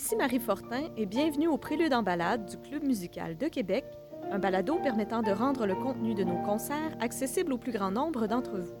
Ici 0.00 0.16
Marie 0.16 0.38
Fortin 0.38 0.88
et 0.96 1.04
bienvenue 1.04 1.46
au 1.46 1.58
Prélude 1.58 1.92
en 1.92 2.02
balade 2.02 2.46
du 2.46 2.56
Club 2.56 2.84
musical 2.84 3.36
de 3.36 3.48
Québec, 3.48 3.84
un 4.32 4.38
balado 4.38 4.76
permettant 4.76 5.20
de 5.20 5.30
rendre 5.30 5.66
le 5.66 5.74
contenu 5.74 6.14
de 6.14 6.24
nos 6.24 6.38
concerts 6.38 6.96
accessible 7.00 7.52
au 7.52 7.58
plus 7.58 7.70
grand 7.70 7.90
nombre 7.90 8.26
d'entre 8.26 8.56
vous. 8.56 8.78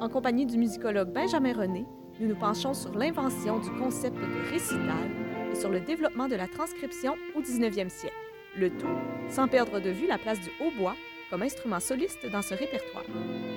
En 0.00 0.08
compagnie 0.08 0.46
du 0.46 0.56
musicologue 0.56 1.12
Benjamin 1.12 1.52
René, 1.52 1.84
nous 2.18 2.28
nous 2.28 2.34
penchons 2.34 2.72
sur 2.72 2.94
l'invention 2.94 3.58
du 3.58 3.68
concept 3.72 4.16
de 4.16 4.50
récital 4.50 5.10
et 5.52 5.54
sur 5.54 5.68
le 5.68 5.80
développement 5.80 6.28
de 6.28 6.36
la 6.36 6.48
transcription 6.48 7.14
au 7.36 7.42
19e 7.42 7.90
siècle. 7.90 8.16
Le 8.56 8.70
tout 8.70 8.86
sans 9.28 9.48
perdre 9.48 9.80
de 9.80 9.90
vue 9.90 10.06
la 10.06 10.16
place 10.16 10.40
du 10.40 10.48
hautbois 10.64 10.96
comme 11.28 11.42
instrument 11.42 11.78
soliste 11.78 12.24
dans 12.32 12.40
ce 12.40 12.54
répertoire. 12.54 13.04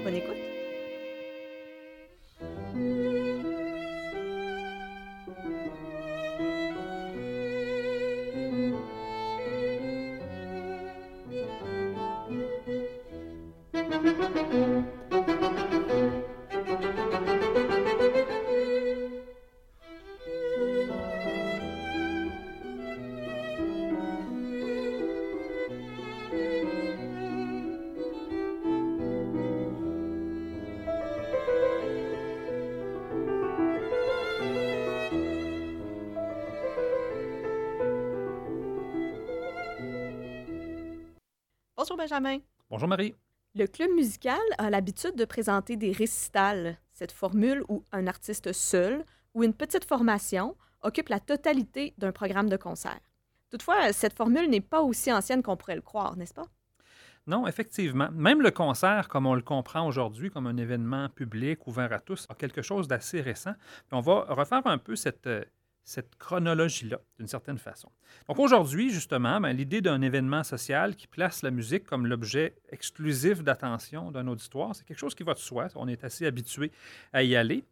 Bonne 0.03 0.15
écoute! 0.15 0.54
Bonjour 41.87 41.97
Benjamin. 41.97 42.39
Bonjour 42.71 42.87
Marie. 42.87 43.13
Le 43.53 43.67
club 43.67 43.91
musical 43.91 44.39
a 44.57 44.71
l'habitude 44.71 45.15
de 45.15 45.23
présenter 45.23 45.75
des 45.75 45.91
récitals, 45.91 46.79
cette 46.93 47.11
formule 47.11 47.63
où 47.69 47.83
un 47.91 48.07
artiste 48.07 48.53
seul 48.53 49.05
ou 49.35 49.43
une 49.43 49.53
petite 49.53 49.85
formation 49.85 50.55
occupe 50.81 51.09
la 51.09 51.19
totalité 51.19 51.93
d'un 51.99 52.11
programme 52.11 52.49
de 52.49 52.57
concert. 52.57 52.99
Toutefois, 53.51 53.93
cette 53.93 54.17
formule 54.17 54.49
n'est 54.49 54.61
pas 54.61 54.81
aussi 54.81 55.13
ancienne 55.13 55.43
qu'on 55.43 55.57
pourrait 55.57 55.75
le 55.75 55.83
croire, 55.83 56.17
n'est-ce 56.17 56.33
pas? 56.33 56.47
Non, 57.27 57.45
effectivement. 57.45 58.09
Même 58.11 58.41
le 58.41 58.49
concert, 58.49 59.07
comme 59.07 59.27
on 59.27 59.35
le 59.35 59.43
comprend 59.43 59.87
aujourd'hui, 59.87 60.31
comme 60.31 60.47
un 60.47 60.57
événement 60.57 61.09
public 61.09 61.67
ouvert 61.67 61.93
à 61.93 61.99
tous, 61.99 62.25
a 62.29 62.33
quelque 62.33 62.63
chose 62.63 62.87
d'assez 62.87 63.21
récent. 63.21 63.53
on 63.91 64.01
va 64.01 64.25
refaire 64.29 64.65
un 64.65 64.79
peu 64.79 64.95
cette, 64.95 65.27
euh, 65.27 65.45
cette 65.85 66.15
chronologie-là, 66.15 66.99
d'une 67.19 67.27
certaine 67.27 67.59
façon. 67.59 67.91
Donc 68.27 68.39
aujourd'hui, 68.39 68.89
justement, 68.91 69.39
ben, 69.39 69.53
l'idée 69.53 69.81
d'un 69.81 70.01
événement 70.01 70.43
social 70.43 70.95
qui 70.95 71.05
place 71.05 71.43
la 71.43 71.51
musique 71.51 71.85
comme 71.85 72.07
l'objet 72.07 72.55
exclusif 72.69 73.43
d'attention 73.43 74.11
d'un 74.11 74.27
auditoire, 74.27 74.75
c'est 74.75 74.83
quelque 74.83 74.97
chose 74.97 75.13
qui 75.13 75.23
va 75.23 75.35
de 75.35 75.39
soi. 75.39 75.67
On 75.75 75.87
est 75.87 76.03
assez 76.03 76.25
habitué 76.25 76.71
à 77.13 77.21
y 77.21 77.35
aller. 77.35 77.63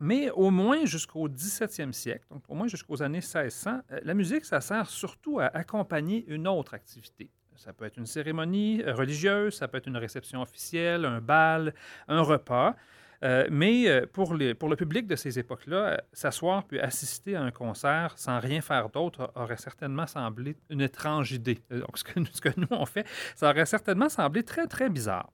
Mais 0.00 0.30
au 0.30 0.50
moins 0.50 0.84
jusqu'au 0.84 1.28
17e 1.28 1.92
siècle, 1.92 2.24
donc 2.30 2.42
au 2.48 2.54
moins 2.54 2.66
jusqu'aux 2.66 3.02
années 3.02 3.18
1600, 3.18 3.82
euh, 3.92 4.00
la 4.02 4.14
musique, 4.14 4.46
ça 4.46 4.60
sert 4.60 4.88
surtout 4.88 5.38
à 5.38 5.46
accompagner 5.46 6.24
une 6.26 6.48
autre 6.48 6.74
activité. 6.74 7.30
Ça 7.54 7.74
peut 7.74 7.84
être 7.84 7.98
une 7.98 8.06
cérémonie 8.06 8.82
religieuse, 8.82 9.54
ça 9.54 9.68
peut 9.68 9.76
être 9.76 9.86
une 9.86 9.98
réception 9.98 10.40
officielle, 10.40 11.04
un 11.04 11.20
bal, 11.20 11.74
un 12.08 12.22
repas. 12.22 12.74
Euh, 13.22 13.46
mais 13.50 13.88
euh, 13.88 14.06
pour, 14.10 14.34
le 14.34 14.54
public 14.76 15.06
de 15.06 15.16
ces 15.16 15.38
époques-là, 15.38 15.76
euh, 15.76 15.96
s'asseoir 16.12 16.64
puis 16.64 16.80
assister 16.80 17.36
à 17.36 17.42
un 17.42 17.50
concert 17.50 18.14
sans 18.16 18.40
rien 18.40 18.60
faire 18.60 18.88
d'autre 18.88 19.30
aurait 19.34 19.58
certainement 19.58 20.06
semblé 20.06 20.56
une 20.70 20.80
étrange 20.80 21.32
idée. 21.32 21.58
Donc, 21.70 21.98
ce 21.98 22.04
que, 22.04 22.20
ce 22.24 22.48
nous 22.56 22.66
on 22.70 22.86
fait, 22.86 23.06
ça 23.36 23.50
aurait 23.50 23.66
certainement 23.66 24.08
semblé 24.08 24.42
très, 24.42 24.66
très 24.66 24.88
bizarre. 24.88 25.30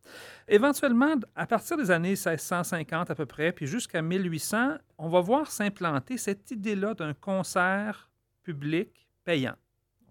Éventuellement, 0.49 1.15
à 1.37 1.47
partir 1.47 1.77
des 1.77 1.91
années 1.91 2.11
1650 2.11 3.11
à 3.11 3.15
peu 3.15 3.27
près, 3.27 3.53
puis 3.53 3.67
jusqu'à 3.67 4.03
1800, 4.03 4.79
on 4.99 5.09
va 5.09 5.21
voir 5.21 5.51
s'implanter 5.51 6.19
cette 6.19 6.51
idée-là 6.51 6.95
d'un 6.95 7.15
concert 7.15 8.11
public 8.43 9.09
payant 9.25 9.57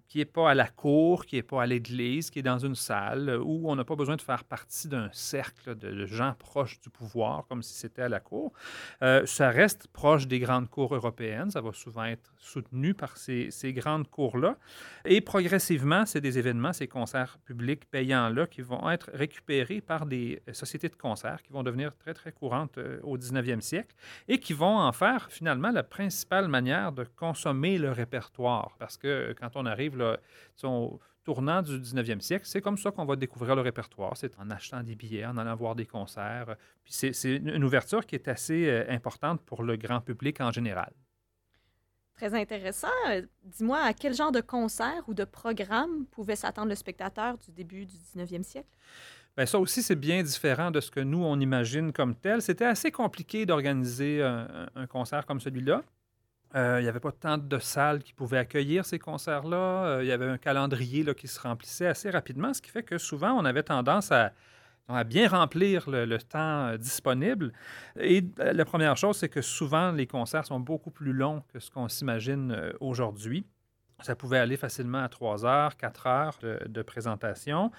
qui 0.08 0.20
n'est 0.20 0.26
pas 0.26 0.52
à 0.52 0.54
la 0.54 0.68
cour, 0.68 1.26
qui 1.26 1.36
n'est 1.36 1.44
pas 1.44 1.64
à 1.64 1.66
l'église, 1.66 2.30
qui 2.30 2.40
est 2.40 2.44
dans 2.44 2.60
une 2.60 2.76
salle 2.76 3.30
euh, 3.30 3.40
où 3.40 3.70
on 3.70 3.76
n'a 3.76 3.84
pas 3.84 3.96
besoin 3.96 4.16
de 4.16 4.22
faire 4.22 4.44
partie 4.44 4.88
d'un 4.88 5.10
cercle 5.12 5.76
de 5.76 6.06
gens 6.06 6.34
proches 6.38 6.80
du 6.80 6.90
pouvoir, 6.90 7.46
comme 7.48 7.64
si 7.64 7.74
c'était 7.74 8.04
à 8.04 8.10
la 8.10 8.20
cour. 8.20 8.54
Euh, 9.02 9.26
ça 9.26 9.50
reste 9.50 9.88
proche 9.88 10.28
des 10.28 10.40
grandes 10.40 10.70
cours 10.70 10.94
européennes. 10.94 11.52
Ça 11.52 11.62
va 11.62 11.74
souvent 11.74 12.06
être 12.06 12.34
soutenu 12.38 12.94
par 12.94 13.18
ces, 13.18 13.52
ces 13.52 13.74
grandes 13.74 14.08
cours-là. 14.10 14.58
Et 15.06 15.22
progressivement, 15.22 16.06
c'est 16.06 16.22
des 16.22 16.38
événements, 16.38 16.74
ces 16.74 16.88
concerts 16.88 17.38
publics 17.46 17.86
payants-là, 17.90 18.48
qui 18.48 18.62
vont 18.62 18.90
être 18.90 19.10
récupérés 19.14 19.82
par 19.82 20.06
des 20.06 20.42
sociétés 20.52 20.90
de 20.90 20.96
concerts 20.96 21.42
qui 21.44 21.52
vont 21.52 21.64
devenir 21.64 21.96
très, 21.96 22.14
très 22.14 22.32
courantes 22.32 22.78
euh, 22.78 23.00
au 23.04 23.18
19e 23.18 23.62
siècle 23.62 23.96
et 24.28 24.40
qui 24.40 24.54
vont 24.54 24.78
en 24.78 24.92
faire 24.92 25.28
finalement 25.30 25.72
la 25.72 25.84
principale 25.84 26.48
manière 26.48 26.92
de 26.92 27.04
consommer 27.04 27.78
le 27.78 27.92
répertoire. 27.92 28.76
Parce 28.80 28.98
que 28.98 29.34
quand 29.40 29.56
on 29.56 29.66
arrive 29.66 29.95
là, 29.96 30.18
au 30.64 31.00
tournant 31.24 31.62
du 31.62 31.80
19e 31.80 32.22
siècle, 32.22 32.46
c'est 32.46 32.62
comme 32.62 32.78
ça 32.78 32.92
qu'on 32.92 33.06
va 33.06 33.16
découvrir 33.16 33.56
le 33.56 33.62
répertoire. 33.62 34.16
C'est 34.16 34.38
en 34.40 34.50
achetant 34.52 34.84
des 34.84 34.96
billets, 34.96 35.26
en 35.26 35.38
allant 35.38 35.56
voir 35.56 35.76
des 35.76 35.86
concerts. 35.86 36.56
Puis 36.84 36.94
c'est 36.94 37.36
une 37.36 37.64
ouverture 37.64 38.06
qui 38.06 38.16
est 38.16 38.28
assez 38.28 38.70
euh, 38.70 38.86
importante 38.90 39.42
pour 39.42 39.64
le 39.64 39.76
grand 39.76 40.02
public 40.02 40.40
en 40.40 40.52
général. 40.52 40.94
Très 42.16 42.34
intéressant. 42.34 42.88
Dis-moi, 43.44 43.80
à 43.80 43.94
quel 43.94 44.14
genre 44.14 44.32
de 44.32 44.40
concert 44.40 45.04
ou 45.08 45.14
de 45.14 45.26
programme 45.26 46.06
pouvait 46.06 46.38
s'attendre 46.38 46.70
le 46.70 46.76
spectateur 46.76 47.38
du 47.38 47.52
début 47.52 47.86
du 47.86 47.96
19e 47.96 48.44
siècle? 48.44 48.70
Bien, 49.36 49.46
ça 49.46 49.60
aussi, 49.60 49.84
c'est 49.84 49.98
bien 49.98 50.24
différent 50.24 50.72
de 50.72 50.80
ce 50.80 50.90
que 50.90 51.02
nous, 51.02 51.22
on 51.22 51.38
imagine 51.42 51.92
comme 51.92 52.16
tel. 52.16 52.42
C'était 52.42 52.66
assez 52.66 52.90
compliqué 52.90 53.46
d'organiser 53.46 54.24
un, 54.24 54.88
concert 54.88 55.26
comme 55.26 55.42
celui-là. 55.42 55.84
Euh, 56.56 56.80
il 56.80 56.84
n'y 56.84 56.90
avait 56.90 57.02
pas 57.02 57.12
tant 57.12 57.38
de 57.38 57.60
salles 57.60 58.02
qui 58.02 58.14
pouvaient 58.14 58.38
accueillir 58.38 58.86
ces 58.86 58.98
concerts-là. 58.98 59.86
Euh, 59.86 60.04
il 60.04 60.08
y 60.08 60.12
avait 60.12 60.28
un 60.28 60.38
calendrier 60.38 61.04
qui 61.14 61.28
se 61.28 61.40
remplissait 61.40 61.88
assez 61.88 62.10
rapidement, 62.10 62.54
ce 62.54 62.62
qui 62.62 62.72
fait 62.72 62.84
que 62.84 62.98
souvent, 62.98 63.34
on 63.34 63.44
avait 63.44 63.64
tendance 63.64 64.12
à, 64.12 64.32
bien 65.06 65.28
remplir 65.28 65.90
le, 65.90 66.18
temps 66.20 66.68
euh, 66.68 66.78
disponible. 66.78 67.52
Et 68.00 68.24
la 68.38 68.64
première 68.64 68.96
chose, 68.96 69.18
c'est 69.18 69.30
que 69.30 69.42
souvent, 69.42 69.92
les 69.92 70.08
concerts 70.08 70.46
sont 70.46 70.60
beaucoup 70.60 70.92
plus 70.92 71.12
longs 71.12 71.44
que 71.52 71.60
ce 71.60 71.70
qu'on 71.70 71.90
s'imagine 71.90 72.74
aujourd'hui. 72.80 73.46
Ça 74.02 74.16
pouvait 74.16 74.38
aller 74.38 74.58
facilement 74.58 75.04
à 75.04 75.10
3 75.10 75.46
heures, 75.46 75.76
4 75.78 76.08
heures 76.08 76.40
de, 76.42 76.82
présentation. 76.84 77.72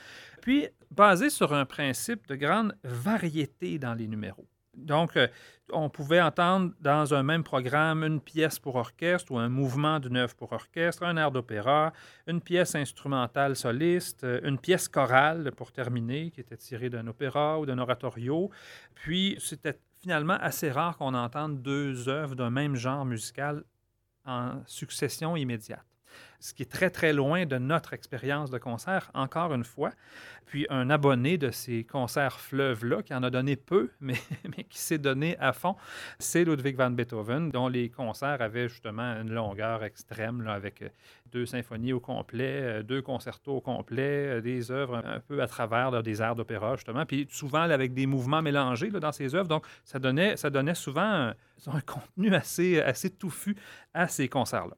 Puis, 0.42 0.66
basé 0.90 1.30
sur 1.30 1.52
un 1.52 1.64
principe 1.64 2.26
de 2.26 2.34
grande 2.34 2.76
variété 2.82 3.78
dans 3.78 3.94
les 3.94 4.08
numéros. 4.08 4.46
Donc, 4.76 5.16
euh, 5.16 5.26
on 5.72 5.88
pouvait 5.88 6.20
entendre 6.20 6.72
dans 6.80 7.14
un 7.14 7.22
même 7.22 7.42
programme 7.42 8.04
une 8.04 8.20
pièce 8.20 8.58
pour 8.58 8.76
orchestre 8.76 9.32
ou 9.32 9.38
un 9.38 9.48
mouvement 9.48 9.98
d'une 9.98 10.16
œuvre 10.16 10.34
pour 10.34 10.52
orchestre, 10.52 11.02
un 11.02 11.16
air 11.16 11.30
d'opéra, 11.30 11.92
une 12.26 12.40
pièce 12.40 12.74
instrumentale 12.74 13.56
soliste, 13.56 14.24
euh, 14.24 14.40
une 14.44 14.58
pièce 14.58 14.88
chorale 14.88 15.50
pour 15.52 15.72
terminer, 15.72 16.30
qui 16.30 16.40
était 16.40 16.56
tirée 16.56 16.90
d'un 16.90 17.06
opéra 17.06 17.58
ou 17.58 17.66
d'un 17.66 17.78
oratorio. 17.78 18.50
Puis, 18.94 19.36
c'était 19.40 19.78
finalement 20.00 20.38
assez 20.40 20.70
rare 20.70 20.96
qu'on 20.96 21.14
entende 21.14 21.62
deux 21.62 22.08
œuvres 22.08 22.34
d'un 22.34 22.50
même 22.50 22.76
genre 22.76 23.04
musical 23.04 23.64
en 24.24 24.62
succession 24.66 25.36
immédiate 25.36 25.95
ce 26.40 26.54
qui 26.54 26.62
est 26.62 26.70
très, 26.70 26.90
très 26.90 27.12
loin 27.12 27.46
de 27.46 27.58
notre 27.58 27.92
expérience 27.92 28.50
de 28.50 28.58
concert, 28.58 29.10
encore 29.14 29.52
une 29.54 29.64
fois. 29.64 29.90
Puis 30.46 30.66
un 30.70 30.90
abonné 30.90 31.38
de 31.38 31.50
ces 31.50 31.82
concerts 31.84 32.38
fleuves-là, 32.38 33.02
qui 33.02 33.12
en 33.14 33.22
a 33.24 33.30
donné 33.30 33.56
peu, 33.56 33.90
mais, 34.00 34.14
qui 34.68 34.78
s'est 34.78 34.98
donné 34.98 35.36
à 35.38 35.52
fond, 35.52 35.74
c'est 36.18 36.44
Ludwig 36.44 36.76
van 36.76 36.90
Beethoven, 36.90 37.50
dont 37.50 37.68
les 37.68 37.90
concerts 37.90 38.40
avaient 38.40 38.68
justement 38.68 39.20
une 39.20 39.32
longueur 39.32 39.82
extrême, 39.82 40.46
avec 40.46 40.82
euh, 40.82 40.88
deux 41.32 41.46
symphonies 41.46 41.92
au 41.92 42.00
complet, 42.00 42.60
euh, 42.62 42.82
deux 42.82 43.02
concertos 43.02 43.56
au 43.56 43.60
complet, 43.60 44.36
euh, 44.36 44.40
des 44.40 44.70
œuvres 44.70 45.02
un 45.04 45.18
peu 45.18 45.42
à 45.42 45.48
travers 45.48 46.02
des 46.02 46.22
airs 46.22 46.36
d'opéra, 46.36 46.76
justement, 46.76 47.04
puis 47.04 47.26
souvent 47.28 47.62
avec 47.62 47.92
des 47.92 48.06
mouvements 48.06 48.42
mélangés 48.42 48.90
dans 48.90 49.12
ces 49.12 49.34
œuvres. 49.34 49.48
Donc, 49.48 49.66
ça 49.84 49.98
donnait, 49.98 50.36
ça 50.36 50.48
donnait 50.48 50.74
souvent 50.74 51.02
un, 51.02 51.34
un 51.66 51.80
contenu 51.80 52.32
assez, 52.34 52.80
assez 52.80 53.10
touffu 53.10 53.56
à 53.94 54.06
ces 54.06 54.28
concerts-là. 54.28 54.76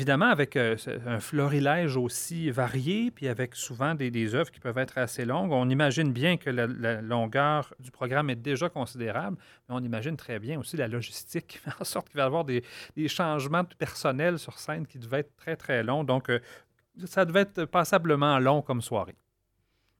Évidemment, 0.00 0.30
avec 0.30 0.56
euh, 0.56 0.76
un 1.06 1.20
florilège 1.20 1.98
aussi 1.98 2.50
varié, 2.50 3.10
puis 3.10 3.28
avec 3.28 3.54
souvent 3.54 3.94
des, 3.94 4.10
des 4.10 4.34
œuvres 4.34 4.50
qui 4.50 4.58
peuvent 4.58 4.78
être 4.78 4.96
assez 4.96 5.26
longues, 5.26 5.52
on 5.52 5.68
imagine 5.68 6.10
bien 6.10 6.38
que 6.38 6.48
la, 6.48 7.02
longueur 7.02 7.74
du 7.80 7.90
programme 7.90 8.30
est 8.30 8.34
déjà 8.34 8.70
considérable, 8.70 9.36
mais 9.68 9.74
on 9.74 9.84
imagine 9.84 10.16
très 10.16 10.38
bien 10.38 10.58
aussi 10.58 10.78
la 10.78 10.88
logistique 10.88 11.48
qui 11.48 11.58
fait 11.58 11.72
en 11.78 11.84
sorte 11.84 12.08
qu'il 12.08 12.16
va 12.16 12.22
y 12.22 12.26
avoir 12.26 12.46
des, 12.46 12.64
des 12.96 13.08
changements 13.08 13.62
de 13.62 13.74
personnel 13.74 14.38
sur 14.38 14.58
scène 14.58 14.86
qui 14.86 14.98
devaient 14.98 15.18
être 15.18 15.36
très, 15.36 15.54
très 15.54 15.82
longs. 15.82 16.02
Donc, 16.02 16.30
euh, 16.30 16.40
ça 17.04 17.26
devait 17.26 17.42
être 17.42 17.66
passablement 17.66 18.38
long 18.38 18.62
comme 18.62 18.80
soirée. 18.80 19.16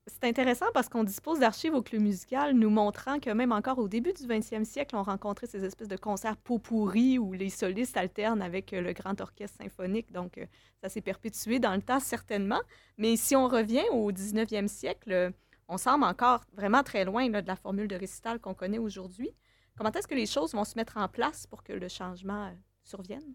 C'est 0.07 0.25
intéressant 0.25 0.67
parce 0.73 0.89
qu'on 0.89 1.05
dispose 1.05 1.41
d'archives 1.41 1.75
au 1.75 1.83
Club 1.83 2.03
musical 2.03 2.55
nous 2.55 2.71
montrant 2.71 3.21
que 3.21 3.31
même 3.31 3.53
encore 3.53 3.79
au 3.79 3.89
début 3.89 4.13
du 4.13 4.25
20e 4.25 4.65
siècle, 4.65 4.97
on 4.97 5.03
rencontrait 5.03 5.47
ces 5.47 5.65
espèces 5.65 5.89
de 5.89 5.97
concerts 5.97 6.37
pot 6.39 6.59
pourris 6.59 7.19
où 7.19 7.33
les 7.33 7.51
solistes 7.51 7.97
alternent 7.97 8.43
avec 8.43 8.73
euh, 8.73 8.81
le 8.81 8.93
grand 8.93 9.21
orchestre 9.21 9.59
symphonique. 9.63 10.11
Donc, 10.11 10.39
euh, 10.39 10.47
ça 10.83 10.89
s'est 10.89 11.03
perpétué 11.03 11.59
dans 11.59 11.75
le 11.75 11.83
temps, 11.83 12.01
certainement. 12.01 12.61
Mais 12.97 13.17
si 13.17 13.37
on 13.37 13.47
revient 13.47 13.85
au 13.93 14.11
19e 14.11 14.69
siècle, 14.69 15.13
euh, 15.13 15.31
on 15.69 15.77
semble 15.77 16.05
encore 16.05 16.41
vraiment 16.55 16.83
très 16.83 17.05
loin 17.05 17.29
de 17.29 17.47
la 17.47 17.57
formule 17.57 17.87
de 17.87 17.97
récital 17.97 18.41
qu'on 18.41 18.55
connaît 18.55 18.79
aujourd'hui. 18.79 19.31
Comment 19.77 19.93
est-ce 19.93 20.09
que 20.09 20.15
les 20.15 20.27
choses 20.27 20.55
vont 20.55 20.65
se 20.65 20.77
mettre 20.77 20.97
en 20.97 21.09
place 21.09 21.47
pour 21.47 21.63
que 21.63 21.73
le 21.73 21.89
changement 21.89 22.53
survienne? 22.85 23.35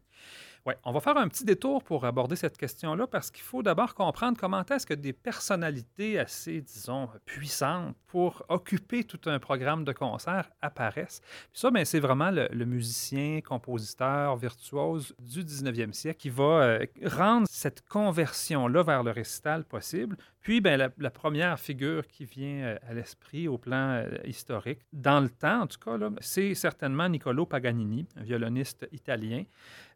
On 0.83 0.91
va 0.91 0.99
faire 0.99 1.17
un 1.17 1.27
petit 1.27 1.45
détour 1.45 1.83
pour 1.83 2.05
aborder 2.05 2.35
cette 2.35 2.57
question-là 2.57 3.05
parce 3.05 3.29
qu'il 3.29 3.43
faut 3.43 3.61
d'abord 3.61 3.93
comprendre 3.93 4.35
comment 4.39 4.63
est-ce 4.65 4.87
que 4.87 4.95
des 4.95 5.13
personnalités 5.13 6.17
assez, 6.17 6.61
disons, 6.61 7.07
puissantes 7.25 7.95
pour 8.07 8.43
occuper 8.49 9.03
tout 9.03 9.19
un 9.29 9.37
programme 9.37 9.83
de 9.83 9.91
concert 9.91 10.49
apparaissent. 10.63 11.21
Puis 11.51 11.59
ça, 11.59 11.69
ben, 11.69 11.85
c'est 11.85 11.99
vraiment 11.99 12.31
le, 12.31 12.47
le 12.51 12.65
musicien, 12.65 13.41
compositeur, 13.41 14.35
virtuose 14.37 15.15
du 15.19 15.43
19e 15.43 15.93
siècle 15.93 16.19
qui 16.19 16.29
va 16.29 16.43
euh, 16.43 16.85
rendre 17.03 17.45
cette 17.47 17.87
conversion-là 17.87 18.81
vers 18.81 19.03
le 19.03 19.11
récital 19.11 19.65
possible. 19.65 20.17
Puis, 20.45 20.61
ben, 20.61 20.91
la, 20.99 21.09
première 21.09 21.59
figure 21.59 22.05
qui 22.05 22.23
vient 22.23 22.65
euh, 22.65 22.77
à 22.87 22.93
l'esprit 22.93 23.47
au 23.47 23.57
plan 23.57 23.93
euh, 23.93 24.15
historique, 24.25 24.79
dans 24.93 25.19
le 25.19 25.27
temps 25.27 25.63
en 25.63 25.65
tout 25.65 25.79
cas, 25.79 25.97
c'est 26.21 26.53
certainement 26.53 27.09
Niccolo 27.09 27.47
Paganini, 27.47 28.05
un 28.15 28.21
violoniste 28.21 28.87
italien, 28.91 29.43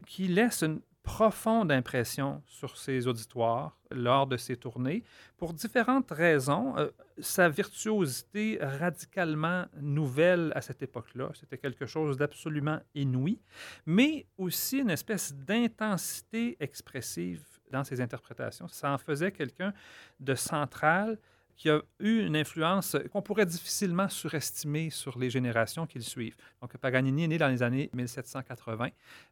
qui 0.07 0.27
laisse 0.27 0.63
une 0.63 0.81
profonde 1.03 1.71
impression 1.71 2.41
sur 2.47 2.77
ses 2.77 3.05
auditoires 3.05 3.77
lors 3.91 4.25
de 4.25 4.37
ses 4.37 4.57
tournées 4.57 5.03
pour 5.37 5.53
différentes 5.53 6.09
raisons. 6.09 6.75
Euh, 6.79 6.89
sa 7.19 7.47
virtuosité 7.47 8.57
radicalement 8.59 9.65
nouvelle 9.79 10.51
à 10.55 10.61
cette 10.61 10.81
époque-là, 10.81 11.29
c'était 11.39 11.59
quelque 11.59 11.85
chose 11.85 12.17
d'absolument 12.17 12.79
inouï, 12.95 13.39
mais 13.85 14.25
aussi 14.39 14.79
une 14.79 14.89
espèce 14.89 15.31
d'intensité 15.31 16.57
expressive 16.59 17.43
dans 17.71 17.83
ses 17.83 18.01
interprétations. 18.01 18.67
Ça 18.67 18.91
en 18.91 18.97
faisait 18.97 19.31
quelqu'un 19.31 19.73
de 20.19 20.35
central 20.35 21.17
qui 21.55 21.69
a 21.69 21.81
eu 21.99 22.25
une 22.25 22.37
influence 22.37 22.95
qu'on 23.11 23.21
pourrait 23.21 23.45
difficilement 23.45 24.07
surestimer 24.07 24.89
sur 24.89 25.19
les 25.19 25.29
générations 25.29 25.85
qui 25.85 25.97
le 25.97 26.05
suivent. 26.05 26.37
Donc, 26.61 26.77
Paganini 26.77 27.25
est 27.25 27.27
né 27.27 27.37
dans 27.37 27.49
les 27.49 27.61
années 27.61 27.89
1780. 27.91 28.87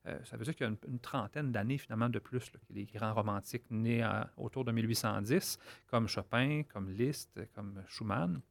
Euh, 0.08 0.20
ça 0.26 0.36
veut 0.36 0.44
dire 0.44 0.54
qu'il 0.54 0.66
y 0.66 0.68
a 0.68 0.72
une, 0.72 0.78
une 0.92 1.00
trentaine 1.00 1.54
d'années, 1.54 1.78
finalement, 1.78 2.10
de 2.10 2.20
plus 2.20 2.52
les 2.70 2.84
grands 2.84 3.14
romantiques 3.14 3.64
nés 3.72 4.02
à- 4.02 4.30
autour 4.36 4.66
de 4.66 4.74
1810, 4.74 5.58
comme 5.90 6.10
Chopin, 6.10 6.64
comme 6.68 6.90
Liszt, 6.90 7.40
comme 7.56 7.82
Schumann. 7.88 8.42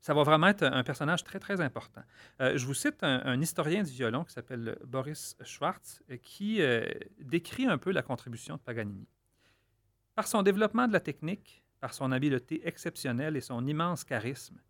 Ça 0.00 0.14
va 0.14 0.22
vraiment 0.22 0.48
être 0.48 0.62
un 0.62 0.82
personnage 0.82 1.24
très, 1.24 1.38
très 1.38 1.60
important. 1.60 2.02
Euh, 2.40 2.56
je 2.56 2.66
vous 2.66 2.74
cite 2.74 3.02
un, 3.02 3.40
historien 3.40 3.82
du 3.82 3.90
violon 3.90 4.24
qui 4.24 4.32
s'appelle 4.32 4.78
Boris 4.84 5.36
Schwartz, 5.44 6.02
qui 6.22 6.60
euh, 6.60 6.84
décrit 7.20 7.66
un 7.66 7.78
peu 7.78 7.90
la 7.90 8.02
contribution 8.02 8.56
de 8.56 8.60
Paganini. 8.60 9.06
Par 10.14 10.26
son 10.26 10.42
développement 10.42 10.88
de 10.88 10.92
la 10.92 11.00
technique, 11.00 11.64
par 11.80 11.94
son 11.94 12.12
habileté 12.12 12.66
exceptionnelle 12.66 13.36
et 13.36 13.40
son 13.40 13.66
immense 13.66 14.04
charisme, 14.04 14.60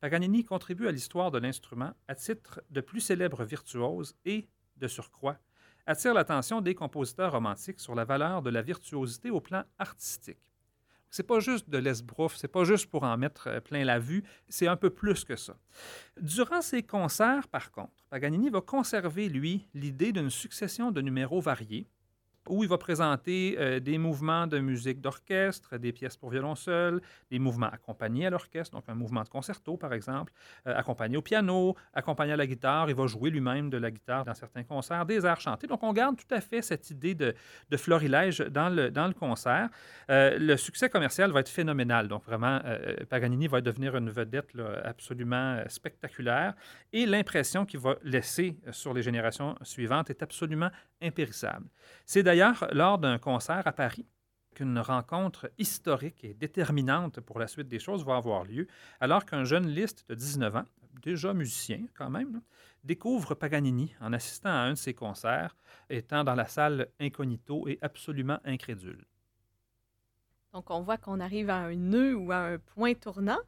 Paganini 0.00 0.44
contribue 0.44 0.86
à 0.86 0.92
l'histoire 0.92 1.30
de 1.30 1.38
l'instrument 1.38 1.94
à 2.08 2.14
titre 2.14 2.62
de 2.70 2.80
plus 2.80 3.00
célèbre 3.00 3.44
virtuose 3.44 4.14
et, 4.24 4.48
de 4.76 4.86
surcroît, 4.86 5.38
attire 5.86 6.14
l'attention 6.14 6.60
des 6.60 6.74
compositeurs 6.74 7.32
romantiques 7.32 7.80
sur 7.80 7.94
la 7.94 8.04
valeur 8.04 8.42
de 8.42 8.50
la 8.50 8.62
virtuosité 8.62 9.30
au 9.30 9.40
plan 9.40 9.64
artistique. 9.78 10.38
C'est 11.16 11.22
pas 11.22 11.38
juste 11.38 11.70
de 11.70 11.78
l'esbrouf, 11.78 12.34
c'est 12.34 12.48
pas 12.48 12.64
juste 12.64 12.86
pour 12.86 13.04
en 13.04 13.16
mettre 13.16 13.46
euh, 13.46 13.60
plein 13.60 13.84
la 13.84 14.00
vue, 14.00 14.24
c'est 14.48 14.66
un 14.66 14.74
peu 14.74 14.90
plus 14.90 15.22
que 15.22 15.36
ça. 15.36 15.56
Durant 16.20 16.60
ses 16.60 16.82
concerts, 16.82 17.46
par 17.46 17.70
contre, 17.70 17.92
Paganini 18.10 18.50
va 18.50 18.60
conserver, 18.60 19.28
lui, 19.28 19.68
l'idée 19.74 20.10
d'une 20.10 20.28
succession 20.28 20.90
de 20.90 21.00
numéros 21.00 21.40
variés, 21.40 21.86
où 22.48 22.62
il 22.62 22.68
va 22.68 22.78
présenter 22.78 23.56
euh, 23.58 23.80
des 23.80 23.98
mouvements 23.98 24.46
de 24.46 24.58
musique 24.58 25.00
d'orchestre, 25.00 25.78
des 25.78 25.92
pièces 25.92 26.16
pour 26.16 26.30
violon 26.30 26.54
seul, 26.54 27.00
des 27.30 27.38
mouvements 27.38 27.68
accompagnés 27.68 28.26
à 28.26 28.30
l'orchestre, 28.30 28.74
donc 28.74 28.84
un 28.88 28.94
mouvement 28.94 29.22
de 29.22 29.28
concerto 29.28 29.76
par 29.76 29.92
exemple, 29.92 30.32
euh, 30.66 30.76
accompagné 30.76 31.16
au 31.16 31.22
piano, 31.22 31.74
accompagné 31.92 32.32
à 32.32 32.36
la 32.36 32.46
guitare. 32.46 32.90
Il 32.90 32.96
va 32.96 33.06
jouer 33.06 33.30
lui-même 33.30 33.70
de 33.70 33.78
la 33.78 33.90
guitare 33.90 34.24
dans 34.24 34.34
certains 34.34 34.64
concerts, 34.64 35.06
des 35.06 35.24
airs 35.24 35.40
chantés. 35.40 35.66
Donc 35.66 35.82
on 35.82 35.92
garde 35.92 36.16
tout 36.16 36.34
à 36.34 36.40
fait 36.40 36.62
cette 36.62 36.90
idée 36.90 37.14
de, 37.14 37.34
de 37.70 37.76
florilège 37.76 38.40
dans 38.40 38.68
le, 38.68 38.90
dans 38.90 39.06
le 39.06 39.14
concert. 39.14 39.68
Euh, 40.10 40.38
le 40.38 40.56
succès 40.56 40.88
commercial 40.88 41.30
va 41.30 41.40
être 41.40 41.48
phénoménal. 41.48 42.08
Donc 42.08 42.24
vraiment, 42.24 42.60
euh, 42.64 42.96
Paganini 43.08 43.48
va 43.48 43.60
devenir 43.60 43.96
une 43.96 44.10
vedette 44.10 44.50
absolument 44.84 45.62
spectaculaire 45.68 46.54
et 46.92 47.06
l'impression 47.06 47.64
qu'il 47.64 47.80
va 47.80 47.96
laisser 48.02 48.56
sur 48.70 48.92
les 48.92 49.02
générations 49.02 49.54
suivantes 49.62 50.10
est 50.10 50.22
absolument 50.22 50.70
impérissable. 51.02 51.66
C'est 52.04 52.22
d'ailleurs 52.34 52.66
lors 52.72 52.98
d'un 52.98 53.18
concert 53.18 53.64
à 53.64 53.72
Paris 53.72 54.06
qu'une 54.56 54.80
rencontre 54.80 55.52
historique 55.56 56.24
et 56.24 56.34
déterminante 56.34 57.20
pour 57.20 57.38
la 57.38 57.46
suite 57.46 57.68
des 57.68 57.78
choses 57.78 58.04
va 58.04 58.16
avoir 58.16 58.42
lieu, 58.42 58.66
alors 58.98 59.24
qu'un 59.24 59.44
jeune 59.44 59.68
Liszt 59.68 60.04
de 60.08 60.16
19 60.16 60.56
ans, 60.56 60.64
déjà 61.00 61.32
musicien 61.32 61.86
quand 61.96 62.10
même, 62.10 62.40
découvre 62.82 63.36
Paganini 63.36 63.94
en 64.00 64.12
assistant 64.12 64.48
à 64.48 64.62
un 64.62 64.70
de 64.70 64.78
ses 64.78 64.94
concerts, 64.94 65.56
étant 65.88 66.24
dans 66.24 66.34
la 66.34 66.46
salle 66.46 66.88
incognito 67.00 67.68
et 67.68 67.78
absolument 67.82 68.40
incrédule. 68.44 69.04
Donc, 70.52 70.70
on 70.70 70.80
voit 70.80 70.98
qu'on 70.98 71.20
arrive 71.20 71.50
à 71.50 71.58
un 71.58 71.76
nœud 71.76 72.16
ou 72.16 72.32
à 72.32 72.38
un 72.38 72.58
point 72.58 72.94
tournant, 72.94 73.40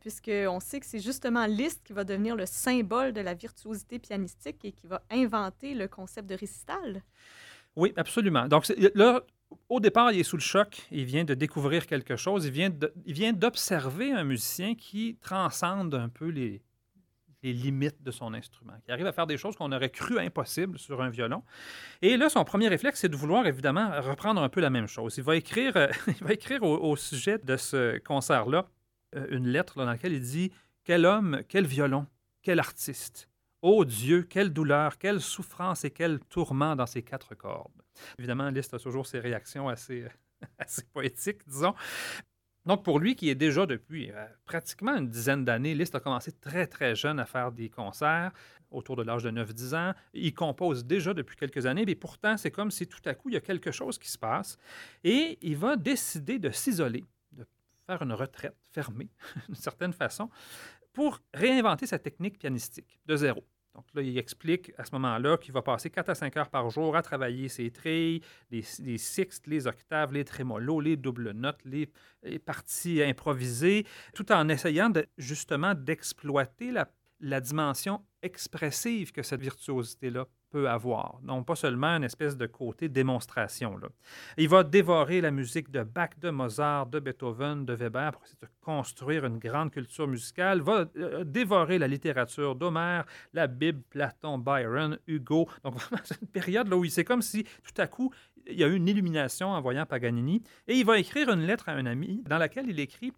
puisqu'on 0.00 0.60
sait 0.60 0.80
que 0.80 0.86
c'est 0.86 1.00
justement 1.00 1.46
Liszt 1.46 1.82
qui 1.82 1.94
va 1.94 2.04
devenir 2.04 2.36
le 2.36 2.44
symbole 2.44 3.14
de 3.14 3.22
la 3.22 3.32
virtuosité 3.32 3.98
pianistique 3.98 4.62
et 4.66 4.72
qui 4.72 4.86
va 4.86 5.02
inventer 5.10 5.74
le 5.74 5.88
concept 5.88 6.28
de 6.28 6.34
récital. 6.34 7.02
Oui, 7.76 7.92
absolument. 7.96 8.46
Donc 8.48 8.72
là, 8.94 9.22
au 9.68 9.80
départ, 9.80 10.12
il 10.12 10.20
est 10.20 10.24
sous 10.24 10.36
le 10.36 10.42
choc, 10.42 10.86
il 10.90 11.04
vient 11.04 11.24
de 11.24 11.34
découvrir 11.34 11.86
quelque 11.86 12.16
chose, 12.16 12.46
il 12.46 12.52
vient 13.06 13.32
d'observer 13.32 14.12
un 14.12 14.24
musicien 14.24 14.74
qui 14.74 15.16
transcende 15.20 15.94
un 15.94 16.08
peu 16.08 16.28
les, 16.28 16.62
limites 17.42 18.02
de 18.02 18.10
son 18.10 18.32
instrument, 18.32 18.72
qui 18.84 18.90
arrive 18.90 19.06
à 19.06 19.12
faire 19.12 19.26
des 19.26 19.36
choses 19.36 19.54
qu'on 19.54 19.70
aurait 19.70 19.90
cru 19.90 20.18
impossibles 20.18 20.78
sur 20.78 21.02
un 21.02 21.10
violon. 21.10 21.42
Et 22.00 22.16
là, 22.16 22.30
son 22.30 22.42
premier 22.42 22.68
réflexe, 22.68 23.00
c'est 23.00 23.10
de 23.10 23.16
vouloir 23.16 23.46
évidemment 23.46 23.90
reprendre 24.00 24.42
un 24.42 24.48
peu 24.48 24.62
la 24.62 24.70
même 24.70 24.86
chose. 24.86 25.16
Il 25.18 25.24
va 25.24 25.36
écrire, 25.36 25.76
euh, 25.76 25.88
il 26.08 26.24
va 26.26 26.32
écrire 26.32 26.62
au, 26.62 26.96
sujet 26.96 27.36
de 27.36 27.58
ce 27.58 27.98
concert-là 27.98 28.66
euh, 29.14 29.26
une 29.30 29.48
lettre 29.48 29.76
dans 29.76 29.84
laquelle 29.84 30.14
il 30.14 30.22
dit 30.22 30.52
Quel 30.84 31.04
homme, 31.04 31.42
quel 31.46 31.66
violon, 31.66 32.06
quel 32.40 32.58
artiste. 32.60 33.28
Ô 33.66 33.86
Dieu, 33.86 34.24
quelle 34.24 34.52
douleur, 34.52 34.98
quelle 34.98 35.22
souffrance 35.22 35.86
et 35.86 35.90
quel 35.90 36.20
tourment 36.20 36.76
dans 36.76 36.84
ces 36.84 37.00
quatre 37.00 37.34
cordes. 37.34 37.72
Évidemment, 38.18 38.50
Liszt 38.50 38.74
a 38.74 38.78
toujours 38.78 39.06
ses 39.06 39.20
réactions 39.20 39.70
assez, 39.70 40.04
assez 40.58 40.82
poétiques, 40.92 41.48
disons. 41.48 41.74
Donc, 42.66 42.84
pour 42.84 42.98
lui, 42.98 43.16
qui 43.16 43.30
est 43.30 43.34
déjà 43.34 43.64
depuis 43.64 44.10
euh, 44.10 44.26
pratiquement 44.44 44.94
une 44.94 45.08
dizaine 45.08 45.46
d'années, 45.46 45.74
Liszt 45.74 45.94
a 45.94 46.00
commencé 46.00 46.30
très, 46.30 46.66
très 46.66 46.94
jeune 46.94 47.18
à 47.18 47.24
faire 47.24 47.52
des 47.52 47.70
concerts, 47.70 48.32
autour 48.70 48.96
de 48.96 49.02
l'âge 49.02 49.22
de 49.22 49.30
9-10 49.30 49.74
ans. 49.74 49.94
Il 50.12 50.34
compose 50.34 50.84
déjà 50.84 51.14
depuis 51.14 51.36
quelques 51.38 51.64
années, 51.64 51.86
mais 51.86 51.94
pourtant, 51.94 52.36
c'est 52.36 52.50
comme 52.50 52.70
si 52.70 52.86
tout 52.86 53.00
à 53.06 53.14
coup, 53.14 53.30
il 53.30 53.32
y 53.32 53.38
a 53.38 53.40
quelque 53.40 53.70
chose 53.70 53.96
qui 53.98 54.10
se 54.10 54.18
passe. 54.18 54.58
Et 55.04 55.38
il 55.40 55.56
va 55.56 55.76
décider 55.76 56.38
de 56.38 56.50
s'isoler, 56.50 57.02
de 57.32 57.46
faire 57.86 58.02
une 58.02 58.12
retraite 58.12 58.58
fermée, 58.72 59.08
d'une 59.46 59.54
certaine 59.54 59.94
façon, 59.94 60.28
pour 60.92 61.22
réinventer 61.32 61.86
sa 61.86 61.98
technique 61.98 62.38
pianistique 62.38 63.00
de 63.06 63.16
zéro. 63.16 63.42
Donc 63.74 63.86
là, 63.94 64.02
il 64.02 64.16
explique 64.18 64.72
à 64.78 64.84
ce 64.84 64.92
moment-là 64.92 65.36
qu'il 65.36 65.52
va 65.52 65.62
passer 65.62 65.90
4 65.90 66.10
à 66.10 66.14
5 66.14 66.36
heures 66.36 66.48
par 66.48 66.70
jour 66.70 66.96
à 66.96 67.02
travailler 67.02 67.48
ses 67.48 67.70
trilles, 67.70 68.20
les, 68.50 68.64
les 68.80 68.98
sixtes, 68.98 69.46
les 69.48 69.66
octaves, 69.66 70.12
les 70.12 70.24
trémolos, 70.24 70.80
les 70.80 70.96
doubles 70.96 71.32
notes, 71.32 71.60
les, 71.64 71.90
les 72.22 72.38
parties 72.38 73.02
improvisées, 73.02 73.84
tout 74.14 74.30
en 74.30 74.48
essayant 74.48 74.92
justement 75.18 75.74
d'exploiter 75.74 76.70
la, 76.70 76.88
la 77.20 77.40
dimension 77.40 78.04
expressive 78.22 79.10
que 79.12 79.22
cette 79.22 79.40
virtuosité-là 79.40 80.26
avoir, 80.58 81.18
non 81.22 81.42
pas 81.42 81.56
seulement 81.56 81.96
une 81.96 82.04
espèce 82.04 82.36
de 82.36 82.46
côté 82.46 82.88
démonstration. 82.88 83.78
Il 84.36 84.48
va 84.48 84.62
dévorer 84.62 85.20
la 85.20 85.30
musique 85.30 85.70
de 85.70 85.82
Bach, 85.82 86.10
de 86.20 86.30
Mozart, 86.30 86.86
de 86.86 87.00
Beethoven, 87.00 87.64
de 87.64 87.74
Weber 87.74 88.12
pour 88.12 88.22
essayer 88.24 88.38
de 88.42 88.48
construire 88.60 89.24
une 89.24 89.38
grande 89.38 89.70
culture 89.70 90.06
musicale, 90.06 90.60
va 90.60 90.86
euh, 90.96 91.24
dévorer 91.24 91.78
la 91.78 91.88
littérature 91.88 92.54
d'Homère, 92.54 93.04
la 93.32 93.46
Bible, 93.46 93.82
Platon, 93.90 94.38
Byron, 94.38 94.98
Hugo. 95.06 95.48
Donc 95.62 95.74
vraiment, 95.78 96.02
c'est 96.04 96.20
une 96.20 96.28
période 96.28 96.68
là 96.68 96.76
où 96.76 96.84
c'est 96.86 97.04
comme 97.04 97.22
si 97.22 97.44
tout 97.44 97.80
à 97.80 97.86
coup, 97.86 98.12
il 98.46 98.58
y 98.58 98.64
a 98.64 98.68
eu 98.68 98.74
une 98.74 98.88
illumination 98.88 99.48
en 99.48 99.60
voyant 99.60 99.86
Paganini, 99.86 100.42
et 100.68 100.74
il 100.74 100.84
va 100.84 100.98
écrire 100.98 101.30
une 101.30 101.42
lettre 101.42 101.68
à 101.68 101.72
un 101.72 101.86
ami 101.86 102.22
dans 102.26 102.38
laquelle 102.38 102.68
il 102.68 102.78
écrit 102.80 103.12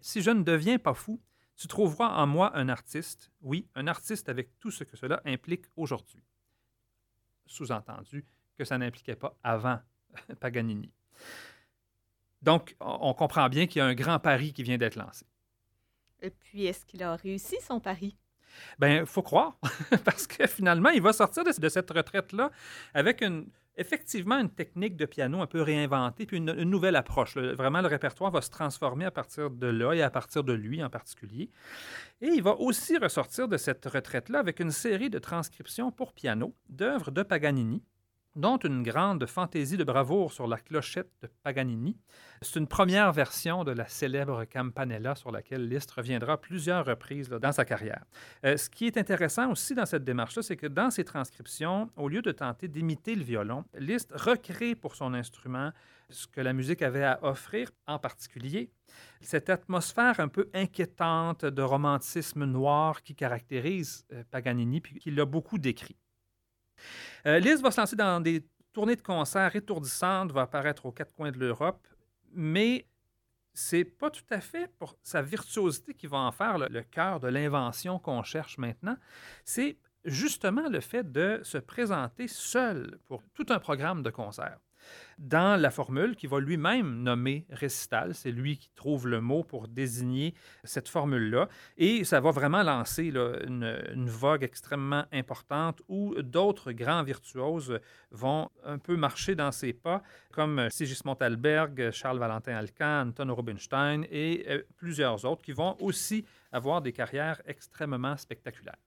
Si 0.00 0.22
je 0.22 0.30
ne 0.30 0.42
deviens 0.42 0.78
pas 0.78 0.94
fou, 0.94 1.20
tu 1.56 1.68
trouveras 1.68 2.20
en 2.20 2.26
moi 2.26 2.56
un 2.56 2.68
artiste, 2.68 3.30
oui, 3.40 3.68
un 3.74 3.86
artiste 3.86 4.28
avec 4.28 4.58
tout 4.58 4.70
ce 4.70 4.84
que 4.84 4.96
cela 4.96 5.22
implique 5.24 5.66
aujourd'hui. 5.76 6.22
Sous-entendu 7.46 8.24
que 8.56 8.64
ça 8.64 8.78
n'impliquait 8.78 9.16
pas 9.16 9.36
avant 9.42 9.80
Paganini. 10.40 10.90
Donc, 12.42 12.76
on 12.80 13.14
comprend 13.14 13.48
bien 13.48 13.66
qu'il 13.66 13.78
y 13.78 13.82
a 13.82 13.86
un 13.86 13.94
grand 13.94 14.18
pari 14.18 14.52
qui 14.52 14.62
vient 14.62 14.76
d'être 14.76 14.96
lancé. 14.96 15.26
Et 16.20 16.30
puis, 16.30 16.66
est-ce 16.66 16.84
qu'il 16.84 17.02
a 17.02 17.16
réussi 17.16 17.56
son 17.60 17.80
pari? 17.80 18.16
Bien, 18.78 19.00
il 19.00 19.06
faut 19.06 19.22
croire, 19.22 19.58
parce 20.04 20.26
que 20.26 20.46
finalement, 20.46 20.90
il 20.90 21.02
va 21.02 21.12
sortir 21.12 21.42
de, 21.42 21.58
de 21.58 21.68
cette 21.68 21.90
retraite-là 21.90 22.50
avec 22.92 23.22
une, 23.22 23.48
effectivement 23.76 24.38
une 24.38 24.50
technique 24.50 24.96
de 24.96 25.06
piano 25.06 25.40
un 25.40 25.46
peu 25.46 25.62
réinventée, 25.62 26.26
puis 26.26 26.36
une, 26.36 26.52
nouvelle 26.52 26.96
approche. 26.96 27.36
vraiment, 27.36 27.80
le 27.80 27.88
répertoire 27.88 28.30
va 28.30 28.40
se 28.40 28.50
transformer 28.50 29.04
à 29.04 29.10
partir 29.10 29.50
de 29.50 29.66
là 29.66 29.92
et 29.92 30.02
à 30.02 30.10
partir 30.10 30.44
de 30.44 30.52
lui 30.52 30.82
en 30.82 30.90
particulier. 30.90 31.50
Et 32.20 32.28
il 32.28 32.42
va 32.42 32.54
aussi 32.56 32.96
ressortir 32.98 33.48
de 33.48 33.56
cette 33.56 33.84
retraite-là 33.84 34.38
avec 34.38 34.60
une 34.60 34.70
série 34.70 35.10
de 35.10 35.18
transcriptions 35.18 35.90
pour 35.90 36.12
piano 36.12 36.54
d'œuvres 36.68 37.10
de 37.10 37.22
Paganini, 37.22 37.82
dont 38.36 38.56
une 38.58 38.82
grande 38.82 39.26
fantaisie 39.26 39.76
de 39.76 39.84
bravoure 39.84 40.32
sur 40.32 40.46
la 40.46 40.58
clochette 40.58 41.10
de 41.22 41.28
Paganini. 41.42 41.96
C'est 42.42 42.58
une 42.58 42.66
première 42.66 43.12
version 43.12 43.64
de 43.64 43.72
la 43.72 43.86
célèbre 43.86 44.44
Campanella 44.44 45.14
sur 45.14 45.30
laquelle 45.30 45.68
Liszt 45.68 45.90
reviendra 45.92 46.40
plusieurs 46.40 46.84
reprises 46.84 47.28
dans 47.28 47.52
sa 47.52 47.64
carrière. 47.64 48.04
Euh, 48.44 48.56
ce 48.56 48.68
qui 48.68 48.86
est 48.86 48.96
intéressant 48.96 49.50
aussi 49.50 49.74
dans 49.74 49.86
cette 49.86 50.04
démarche-là, 50.04 50.42
c'est 50.42 50.56
que 50.56 50.66
dans 50.66 50.90
ses 50.90 51.04
transcriptions, 51.04 51.90
au 51.96 52.08
lieu 52.08 52.22
de 52.22 52.32
tenter 52.32 52.68
d'imiter 52.68 53.14
le 53.14 53.22
violon, 53.22 53.64
Liszt 53.74 54.12
recrée 54.14 54.74
pour 54.74 54.96
son 54.96 55.14
instrument 55.14 55.70
ce 56.10 56.26
que 56.26 56.40
la 56.40 56.52
musique 56.52 56.82
avait 56.82 57.04
à 57.04 57.18
offrir, 57.22 57.70
en 57.86 57.98
particulier 57.98 58.70
cette 59.20 59.50
atmosphère 59.50 60.20
un 60.20 60.28
peu 60.28 60.48
inquiétante 60.54 61.44
de 61.44 61.62
romantisme 61.62 62.44
noir 62.44 63.02
qui 63.02 63.14
caractérise 63.14 64.04
euh, 64.12 64.22
Paganini, 64.30 64.80
puis 64.80 64.98
qu'il 64.98 65.18
a 65.18 65.24
beaucoup 65.24 65.58
décrit. 65.58 65.96
Euh, 67.26 67.38
Liz 67.38 67.60
va 67.62 67.70
se 67.70 67.80
lancer 67.80 67.96
dans 67.96 68.20
des 68.20 68.46
tournées 68.72 68.96
de 68.96 69.02
concerts 69.02 69.54
étourdissantes, 69.54 70.32
va 70.32 70.42
apparaître 70.42 70.86
aux 70.86 70.92
quatre 70.92 71.12
coins 71.12 71.30
de 71.30 71.38
l'Europe, 71.38 71.86
mais 72.32 72.86
c'est 73.52 73.84
pas 73.84 74.10
tout 74.10 74.24
à 74.30 74.40
fait 74.40 74.68
pour 74.78 74.96
sa 75.02 75.22
virtuosité 75.22 75.94
qui 75.94 76.06
va 76.06 76.18
en 76.18 76.32
faire 76.32 76.58
le, 76.58 76.66
le 76.68 76.82
cœur 76.82 77.20
de 77.20 77.28
l'invention 77.28 77.98
qu'on 77.98 78.22
cherche 78.24 78.58
maintenant. 78.58 78.96
C'est 79.44 79.78
justement 80.04 80.68
le 80.68 80.80
fait 80.80 81.10
de 81.10 81.40
se 81.44 81.58
présenter 81.58 82.28
seul 82.28 82.98
pour 83.06 83.22
tout 83.32 83.46
un 83.50 83.58
programme 83.58 84.02
de 84.02 84.10
concerts 84.10 84.58
dans 85.18 85.60
la 85.60 85.70
formule 85.70 86.16
qui 86.16 86.26
va 86.26 86.40
lui-même 86.40 87.02
nommer 87.02 87.46
récital. 87.50 88.14
C'est 88.14 88.30
lui 88.30 88.58
qui 88.58 88.70
trouve 88.74 89.06
le 89.06 89.20
mot 89.20 89.44
pour 89.44 89.68
désigner 89.68 90.34
cette 90.64 90.88
formule-là. 90.88 91.48
Et 91.76 92.04
ça 92.04 92.20
va 92.20 92.30
vraiment 92.30 92.62
lancer 92.62 93.04
une, 93.04 93.82
une, 93.92 94.08
vogue 94.08 94.42
extrêmement 94.42 95.04
importante 95.12 95.82
où 95.88 96.14
d'autres 96.22 96.72
grands 96.72 97.02
virtuoses 97.02 97.78
vont 98.10 98.48
un 98.64 98.78
peu 98.78 98.96
marcher 98.96 99.34
dans 99.34 99.52
ses 99.52 99.72
pas, 99.72 100.02
comme 100.32 100.68
Sigismund 100.70 101.20
Alberg, 101.20 101.90
Charles 101.90 102.18
Valentin 102.18 102.54
Alcan, 102.54 103.08
Anton 103.08 103.34
Rubinstein 103.34 104.04
et 104.10 104.44
euh, 104.48 104.62
plusieurs 104.76 105.24
autres 105.24 105.42
qui 105.42 105.52
vont 105.52 105.76
aussi 105.80 106.24
avoir 106.52 106.82
des 106.82 106.92
carrières 106.92 107.40
extrêmement 107.46 108.16
spectaculaires. 108.16 108.78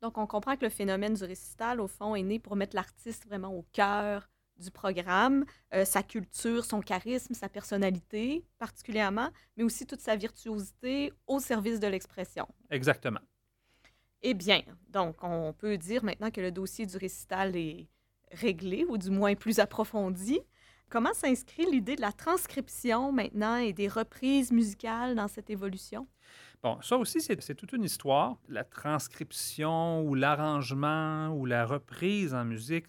Donc, 0.00 0.16
on 0.16 0.26
comprend 0.26 0.56
que 0.56 0.64
le 0.64 0.70
phénomène 0.70 1.14
du 1.14 1.24
récital, 1.24 1.80
au 1.80 1.86
fond, 1.86 2.14
est 2.14 2.22
né 2.22 2.38
pour 2.38 2.56
mettre 2.56 2.74
l'artiste 2.74 3.26
vraiment 3.26 3.52
au 3.52 3.66
cœur 3.72 4.28
du 4.60 4.70
programme, 4.70 5.44
euh, 5.74 5.84
sa 5.84 6.02
culture, 6.02 6.64
son 6.64 6.80
charisme, 6.80 7.34
sa 7.34 7.48
personnalité 7.48 8.44
particulièrement, 8.58 9.30
mais 9.56 9.64
aussi 9.64 9.86
toute 9.86 10.00
sa 10.00 10.16
virtuosité 10.16 11.12
au 11.26 11.40
service 11.40 11.80
de 11.80 11.86
l'expression. 11.86 12.46
Exactement. 12.70 13.20
Eh 14.22 14.34
bien, 14.34 14.62
donc 14.88 15.16
on 15.22 15.52
peut 15.52 15.78
dire 15.78 16.04
maintenant 16.04 16.30
que 16.30 16.40
le 16.40 16.52
dossier 16.52 16.86
du 16.86 16.96
récital 16.96 17.56
est 17.56 17.88
réglé, 18.32 18.84
ou 18.88 18.98
du 18.98 19.10
moins 19.10 19.34
plus 19.34 19.58
approfondi. 19.58 20.40
Comment 20.88 21.14
s'inscrit 21.14 21.66
l'idée 21.70 21.96
de 21.96 22.00
la 22.00 22.12
transcription 22.12 23.12
maintenant 23.12 23.56
et 23.56 23.72
des 23.72 23.88
reprises 23.88 24.50
musicales 24.52 25.14
dans 25.14 25.28
cette 25.28 25.48
évolution? 25.48 26.06
Bon, 26.62 26.78
ça 26.82 26.96
aussi, 26.96 27.20
c'est 27.20 27.54
toute 27.54 27.72
une 27.72 27.84
histoire. 27.84 28.36
La 28.48 28.64
transcription 28.64 30.02
ou 30.02 30.14
l'arrangement 30.14 31.28
ou 31.28 31.46
la 31.46 31.64
reprise 31.64 32.34
en 32.34 32.44
musique, 32.44 32.86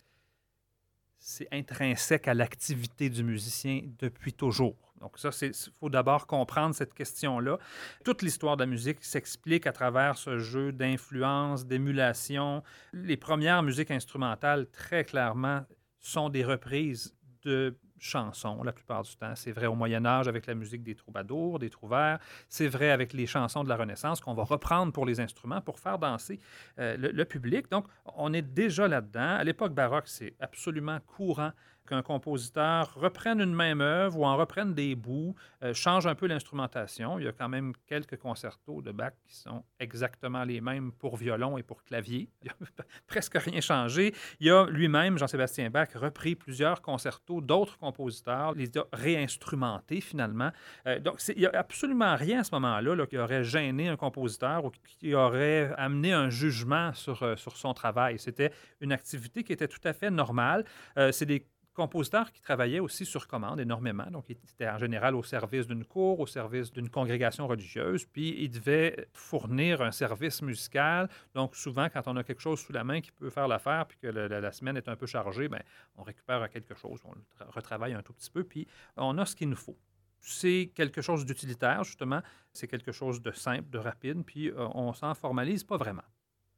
c'est 1.21 1.47
intrinsèque 1.51 2.27
à 2.27 2.33
l'activité 2.33 3.09
du 3.09 3.23
musicien 3.23 3.83
depuis 3.99 4.33
toujours. 4.33 4.75
Donc 4.99 5.17
ça, 5.17 5.29
il 5.41 5.51
faut 5.79 5.89
d'abord 5.89 6.27
comprendre 6.27 6.75
cette 6.75 6.93
question-là. 6.93 7.57
Toute 8.03 8.23
l'histoire 8.23 8.57
de 8.57 8.63
la 8.63 8.67
musique 8.67 9.03
s'explique 9.03 9.67
à 9.67 9.71
travers 9.71 10.17
ce 10.17 10.39
jeu 10.39 10.71
d'influence, 10.71 11.65
d'émulation. 11.65 12.63
Les 12.91 13.17
premières 13.17 13.63
musiques 13.63 13.91
instrumentales, 13.91 14.67
très 14.71 15.03
clairement, 15.03 15.61
sont 15.99 16.29
des 16.29 16.43
reprises 16.43 17.15
de 17.43 17.77
chansons 18.01 18.63
la 18.63 18.74
plupart 18.74 19.03
du 19.03 19.15
temps. 19.15 19.34
C'est 19.36 19.51
vrai 19.51 19.67
au 19.67 19.75
Moyen 19.75 20.05
Âge 20.05 20.27
avec 20.27 20.48
la 20.48 20.55
musique 20.55 20.84
des 20.84 20.96
troubadours, 20.96 21.60
des 21.60 21.70
trouvères. 21.70 22.20
C'est 22.50 22.67
vrai 22.67 22.89
avec 22.89 23.13
les 23.13 23.27
chansons 23.27 23.63
de 23.63 23.70
la 23.70 23.77
Renaissance 23.77 24.20
qu'on 24.20 24.34
va 24.34 24.43
reprendre 24.43 24.91
pour 24.91 25.05
les 25.05 25.20
instruments 25.20 25.62
pour 25.62 25.79
faire 25.79 26.00
danser 26.00 26.39
euh, 26.79 26.98
le, 26.98 27.25
public. 27.25 27.70
Donc, 27.70 27.86
on 28.17 28.34
est 28.34 28.41
déjà 28.41 28.88
là-dedans. 28.88 29.38
À 29.38 29.43
l'époque 29.43 29.74
baroque, 29.74 30.08
c'est 30.08 30.34
absolument 30.39 31.00
courant 31.05 31.51
qu'un 31.91 32.01
compositeur 32.01 32.93
reprenne 32.95 33.41
une 33.41 33.53
même 33.53 33.81
œuvre 33.81 34.17
ou 34.17 34.25
en 34.25 34.38
reprenne 34.38 34.74
des 34.74 34.95
bouts, 34.95 35.36
euh, 35.62 35.74
change 35.74 36.07
un 36.07 36.15
peu 36.15 36.25
l'instrumentation. 36.25 37.19
Il 37.19 37.25
y 37.25 37.27
a 37.27 37.33
quand 37.33 37.50
même 37.50 37.74
quelques 37.86 38.17
concertos 38.17 38.81
de 38.81 38.93
Bach 38.93 39.12
qui 39.25 39.36
sont 39.36 39.65
exactement 39.77 40.45
les 40.45 40.62
mêmes 40.62 40.93
pour 40.93 41.17
violon 41.17 41.57
et 41.57 41.63
pour 41.63 41.83
clavier. 41.83 42.29
Il 42.41 42.45
n'y 42.45 42.50
a 42.50 42.55
presque 43.07 43.38
rien 43.38 43.60
changé. 43.60 44.13
Il 44.39 44.50
a 44.51 44.67
lui-même, 44.67 45.17
Jean-Sébastien 45.17 45.69
Bach, 45.69 45.89
repris 45.93 46.36
plusieurs 46.36 46.81
concertos 46.81 47.41
d'autres 47.41 47.77
compositeurs, 47.77 48.53
les 48.53 48.69
a 48.77 48.86
réinstrumentés 48.93 50.00
finalement. 50.00 50.51
Euh, 50.88 50.98
donc, 51.00 51.21
il 51.27 51.39
n'y 51.39 51.45
a 51.45 51.51
absolument 51.53 52.15
rien 52.15 52.39
à 52.39 52.43
ce 52.45 52.51
moment-là 52.53 52.95
là, 52.95 53.05
qui 53.05 53.17
aurait 53.17 53.43
gêné 53.43 53.89
un 53.89 53.98
compositeur 53.98 54.63
ou 54.63 54.71
qui 55.00 55.13
aurait 55.13 55.74
amené 55.77 56.13
un 56.13 56.29
jugement 56.29 56.93
sur, 56.93 57.21
euh, 57.24 57.36
sur 57.36 57.57
son 57.57 57.74
travail. 57.74 58.17
C'était 58.17 58.53
une 58.79 58.93
activité 58.93 59.43
qui 59.43 59.51
était 59.51 59.67
tout 59.67 59.81
à 59.83 59.91
fait 59.91 60.10
normale. 60.10 60.63
C'est 61.12 61.25
des 61.25 61.45
compositeur 61.81 62.31
qui 62.31 62.41
travaillait 62.41 62.79
aussi 62.79 63.05
sur 63.05 63.27
commande 63.27 63.59
énormément. 63.59 64.05
Donc, 64.11 64.25
il 64.29 64.38
était 64.53 64.69
en 64.69 64.77
général 64.77 65.15
au 65.15 65.23
service 65.23 65.65
d'une 65.65 65.83
cour, 65.83 66.19
au 66.19 66.27
service 66.27 66.71
d'une 66.71 66.89
congrégation 66.89 67.47
religieuse, 67.47 68.05
puis 68.05 68.35
il 68.38 68.51
devait 68.51 69.07
fournir 69.13 69.81
un 69.81 69.91
service 69.91 70.43
musical. 70.43 71.09
Donc, 71.33 71.55
souvent, 71.55 71.88
quand 71.89 72.03
on 72.05 72.15
a 72.17 72.23
quelque 72.23 72.41
chose 72.41 72.59
sous 72.59 72.71
la 72.71 72.83
main 72.83 73.01
qui 73.01 73.11
peut 73.11 73.31
faire 73.31 73.47
l'affaire, 73.47 73.88
puis 73.88 73.97
que 73.97 74.07
la, 74.07 74.51
semaine 74.51 74.77
est 74.77 74.88
un 74.89 74.95
peu 74.95 75.07
chargée, 75.07 75.47
bien, 75.47 75.63
on 75.97 76.03
récupère 76.03 76.47
quelque 76.51 76.75
chose, 76.75 77.00
on 77.03 77.13
le 77.13 77.45
retravaille 77.50 77.93
un 77.93 78.03
tout 78.03 78.13
petit 78.13 78.29
peu, 78.29 78.43
puis 78.43 78.67
on 78.95 79.17
a 79.17 79.25
ce 79.25 79.35
qu'il 79.35 79.50
nous 79.50 79.55
faut. 79.55 79.77
C'est 80.19 80.71
quelque 80.75 81.01
chose 81.01 81.25
d'utilitaire, 81.25 81.83
justement. 81.83 82.21
C'est 82.53 82.67
quelque 82.67 82.91
chose 82.91 83.23
de 83.23 83.31
simple, 83.31 83.71
de 83.71 83.79
rapide, 83.79 84.23
puis 84.23 84.50
euh, 84.50 84.67
on 84.75 84.93
s'en 84.93 85.15
formalise 85.15 85.63
pas 85.63 85.77
vraiment. 85.77 86.03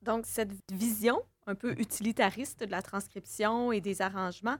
Donc, 0.01 0.25
cette 0.25 0.51
vision 0.69 1.21
un 1.47 1.55
peu 1.55 1.71
utilitariste 1.79 2.63
de 2.63 2.71
la 2.71 2.81
transcription 2.81 3.71
et 3.71 3.81
des 3.81 4.01
arrangements 4.01 4.57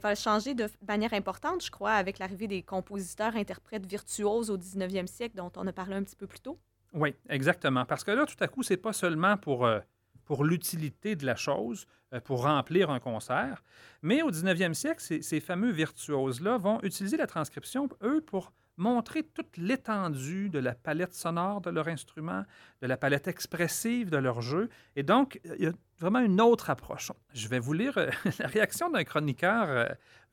va 0.00 0.14
changer 0.14 0.54
de 0.54 0.68
manière 0.86 1.12
importante, 1.14 1.64
je 1.64 1.70
crois, 1.70 1.92
avec 1.92 2.20
l'arrivée 2.20 2.46
des 2.46 2.62
compositeurs, 2.62 3.34
interprètes 3.34 3.86
virtuoses 3.86 4.48
au 4.48 4.56
19e 4.56 5.08
siècle, 5.08 5.34
dont 5.36 5.50
on 5.56 5.66
a 5.66 5.72
parlé 5.72 5.96
un 5.96 6.04
petit 6.04 6.14
peu 6.14 6.28
plus 6.28 6.38
tôt. 6.38 6.58
Oui, 6.94 7.14
exactement. 7.28 7.84
Parce 7.84 8.04
que 8.04 8.12
là, 8.12 8.24
tout 8.24 8.42
à 8.42 8.46
coup, 8.46 8.62
c'est 8.62 8.76
pas 8.76 8.92
seulement 8.92 9.36
pour, 9.36 9.66
euh, 9.66 9.80
pour 10.24 10.44
l'utilité 10.44 11.16
de 11.16 11.26
la 11.26 11.34
chose, 11.34 11.86
euh, 12.12 12.20
pour 12.20 12.44
remplir 12.44 12.88
un 12.90 13.00
concert, 13.00 13.64
mais 14.00 14.22
au 14.22 14.30
19e 14.30 14.74
siècle, 14.74 15.00
ces, 15.00 15.20
ces 15.20 15.40
fameux 15.40 15.72
virtuoses-là 15.72 16.56
vont 16.56 16.80
utiliser 16.82 17.16
la 17.16 17.26
transcription, 17.26 17.88
eux, 18.02 18.20
pour 18.20 18.52
montrer 18.76 19.22
toute 19.22 19.56
l'étendue 19.56 20.48
de 20.50 20.58
la 20.58 20.74
palette 20.74 21.14
sonore 21.14 21.60
de 21.60 21.70
leur 21.70 21.88
instrument, 21.88 22.44
de 22.80 22.86
la 22.86 22.96
palette 22.96 23.28
expressive 23.28 24.10
de 24.10 24.16
leur 24.16 24.40
jeu. 24.40 24.68
Et 24.96 25.02
donc, 25.02 25.40
il 25.44 25.64
y 25.64 25.66
a 25.66 25.72
vraiment 26.04 26.24
une 26.24 26.40
autre 26.40 26.68
approche. 26.68 27.10
Je 27.32 27.48
vais 27.48 27.58
vous 27.58 27.72
lire 27.72 27.96
euh, 27.96 28.10
la 28.38 28.46
réaction 28.46 28.90
d'un 28.90 29.04
chroniqueur, 29.04 29.68
euh, 29.68 29.86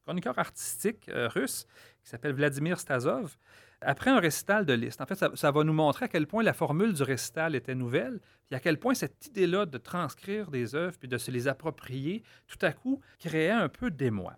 chroniqueur 0.03 0.37
artistique 0.37 1.07
euh, 1.09 1.29
russe 1.29 1.65
qui 2.03 2.09
s'appelle 2.09 2.33
Vladimir 2.33 2.79
Stazov. 2.79 3.37
Après 3.79 4.11
un 4.11 4.19
récital 4.19 4.65
de 4.65 4.73
Liszt, 4.73 5.01
en 5.01 5.05
fait, 5.05 5.15
ça, 5.15 5.51
va 5.51 5.63
nous 5.63 5.73
montrer 5.73 6.05
à 6.05 6.07
quel 6.07 6.27
point 6.27 6.43
la 6.43 6.53
formule 6.53 6.93
du 6.93 7.01
récital 7.01 7.55
était 7.55 7.73
nouvelle, 7.73 8.19
puis 8.47 8.55
à 8.55 8.59
quel 8.59 8.77
point 8.77 8.93
cette 8.93 9.25
idée-là 9.25 9.65
de 9.65 9.77
transcrire 9.79 10.51
des 10.51 10.75
œuvres 10.75 10.97
puis 10.99 11.07
de 11.07 11.17
se 11.17 11.31
les 11.31 11.47
approprier, 11.47 12.21
tout 12.47 12.63
à 12.63 12.73
coup, 12.73 13.01
créait 13.17 13.49
un 13.49 13.69
peu 13.69 13.89
d'émoi. 13.89 14.35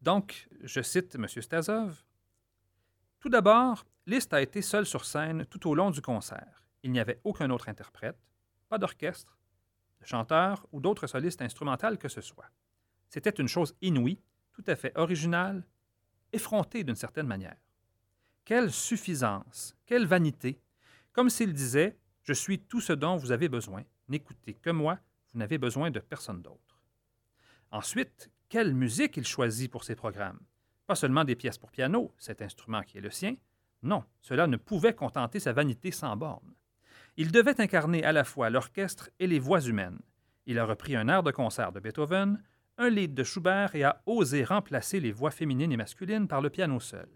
Donc, 0.00 0.48
je 0.64 0.80
cite 0.80 1.14
M. 1.14 1.28
Stazov. 1.28 2.02
Tout 3.20 3.28
d'abord, 3.28 3.84
Liszt 4.06 4.32
a 4.32 4.40
été 4.40 4.62
seul 4.62 4.86
sur 4.86 5.04
scène 5.04 5.44
tout 5.46 5.68
au 5.68 5.74
long 5.74 5.90
du 5.90 6.00
concert. 6.00 6.64
Il 6.82 6.90
n'y 6.90 7.00
avait 7.00 7.20
aucun 7.22 7.50
autre 7.50 7.68
interprète, 7.68 8.18
pas 8.68 8.78
d'orchestre, 8.78 9.37
de 10.00 10.06
chanteur 10.06 10.66
ou 10.72 10.80
d'autres 10.80 11.06
solistes 11.06 11.42
instrumentales 11.42 11.98
que 11.98 12.08
ce 12.08 12.20
soit. 12.20 12.50
C'était 13.08 13.30
une 13.30 13.48
chose 13.48 13.74
inouïe, 13.80 14.20
tout 14.52 14.64
à 14.66 14.76
fait 14.76 14.96
originale, 14.96 15.64
effrontée 16.32 16.84
d'une 16.84 16.94
certaine 16.94 17.26
manière. 17.26 17.56
Quelle 18.44 18.70
suffisance, 18.70 19.76
quelle 19.86 20.06
vanité, 20.06 20.60
comme 21.12 21.30
s'il 21.30 21.52
disait 21.52 21.98
Je 22.22 22.32
suis 22.32 22.58
tout 22.58 22.80
ce 22.80 22.92
dont 22.92 23.16
vous 23.16 23.32
avez 23.32 23.48
besoin, 23.48 23.84
n'écoutez 24.08 24.54
que 24.54 24.70
moi, 24.70 24.98
vous 25.32 25.38
n'avez 25.38 25.58
besoin 25.58 25.90
de 25.90 26.00
personne 26.00 26.42
d'autre. 26.42 26.80
Ensuite, 27.70 28.30
quelle 28.48 28.74
musique 28.74 29.16
il 29.16 29.26
choisit 29.26 29.70
pour 29.70 29.84
ses 29.84 29.94
programmes. 29.94 30.40
Pas 30.86 30.94
seulement 30.94 31.24
des 31.24 31.36
pièces 31.36 31.58
pour 31.58 31.70
piano, 31.70 32.14
cet 32.16 32.40
instrument 32.40 32.82
qui 32.82 32.96
est 32.96 33.02
le 33.02 33.10
sien. 33.10 33.36
Non, 33.82 34.04
cela 34.22 34.46
ne 34.46 34.56
pouvait 34.56 34.94
contenter 34.94 35.38
sa 35.38 35.52
vanité 35.52 35.90
sans 35.90 36.16
borne. 36.16 36.54
Il 37.20 37.32
devait 37.32 37.60
incarner 37.60 38.04
à 38.04 38.12
la 38.12 38.22
fois 38.22 38.48
l'orchestre 38.48 39.10
et 39.18 39.26
les 39.26 39.40
voix 39.40 39.60
humaines. 39.60 39.98
Il 40.46 40.56
a 40.56 40.64
repris 40.64 40.94
un 40.94 41.08
air 41.08 41.24
de 41.24 41.32
concert 41.32 41.72
de 41.72 41.80
Beethoven, 41.80 42.40
un 42.76 42.90
lied 42.90 43.08
de 43.08 43.24
Schubert 43.24 43.74
et 43.74 43.82
a 43.82 44.00
osé 44.06 44.44
remplacer 44.44 45.00
les 45.00 45.10
voix 45.10 45.32
féminines 45.32 45.72
et 45.72 45.76
masculines 45.76 46.28
par 46.28 46.40
le 46.40 46.48
piano 46.48 46.78
seul. 46.78 47.08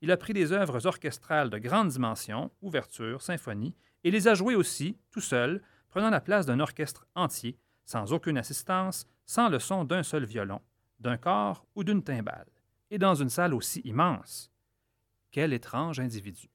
Il 0.00 0.12
a 0.12 0.16
pris 0.16 0.32
des 0.32 0.52
œuvres 0.52 0.86
orchestrales 0.86 1.50
de 1.50 1.58
grande 1.58 1.88
dimension, 1.88 2.52
ouverture, 2.62 3.20
symphonie, 3.20 3.74
et 4.04 4.12
les 4.12 4.28
a 4.28 4.34
jouées 4.34 4.54
aussi, 4.54 4.96
tout 5.10 5.20
seul, 5.20 5.60
prenant 5.88 6.10
la 6.10 6.20
place 6.20 6.46
d'un 6.46 6.60
orchestre 6.60 7.08
entier, 7.16 7.58
sans 7.84 8.12
aucune 8.12 8.38
assistance, 8.38 9.08
sans 9.26 9.48
le 9.48 9.58
son 9.58 9.82
d'un 9.82 10.04
seul 10.04 10.24
violon, 10.24 10.60
d'un 11.00 11.16
corps 11.16 11.66
ou 11.74 11.82
d'une 11.82 12.04
timbale, 12.04 12.46
et 12.92 12.98
dans 12.98 13.16
une 13.16 13.28
salle 13.28 13.54
aussi 13.54 13.80
immense. 13.80 14.52
Quel 15.32 15.52
étrange 15.52 15.98
individu. 15.98 16.48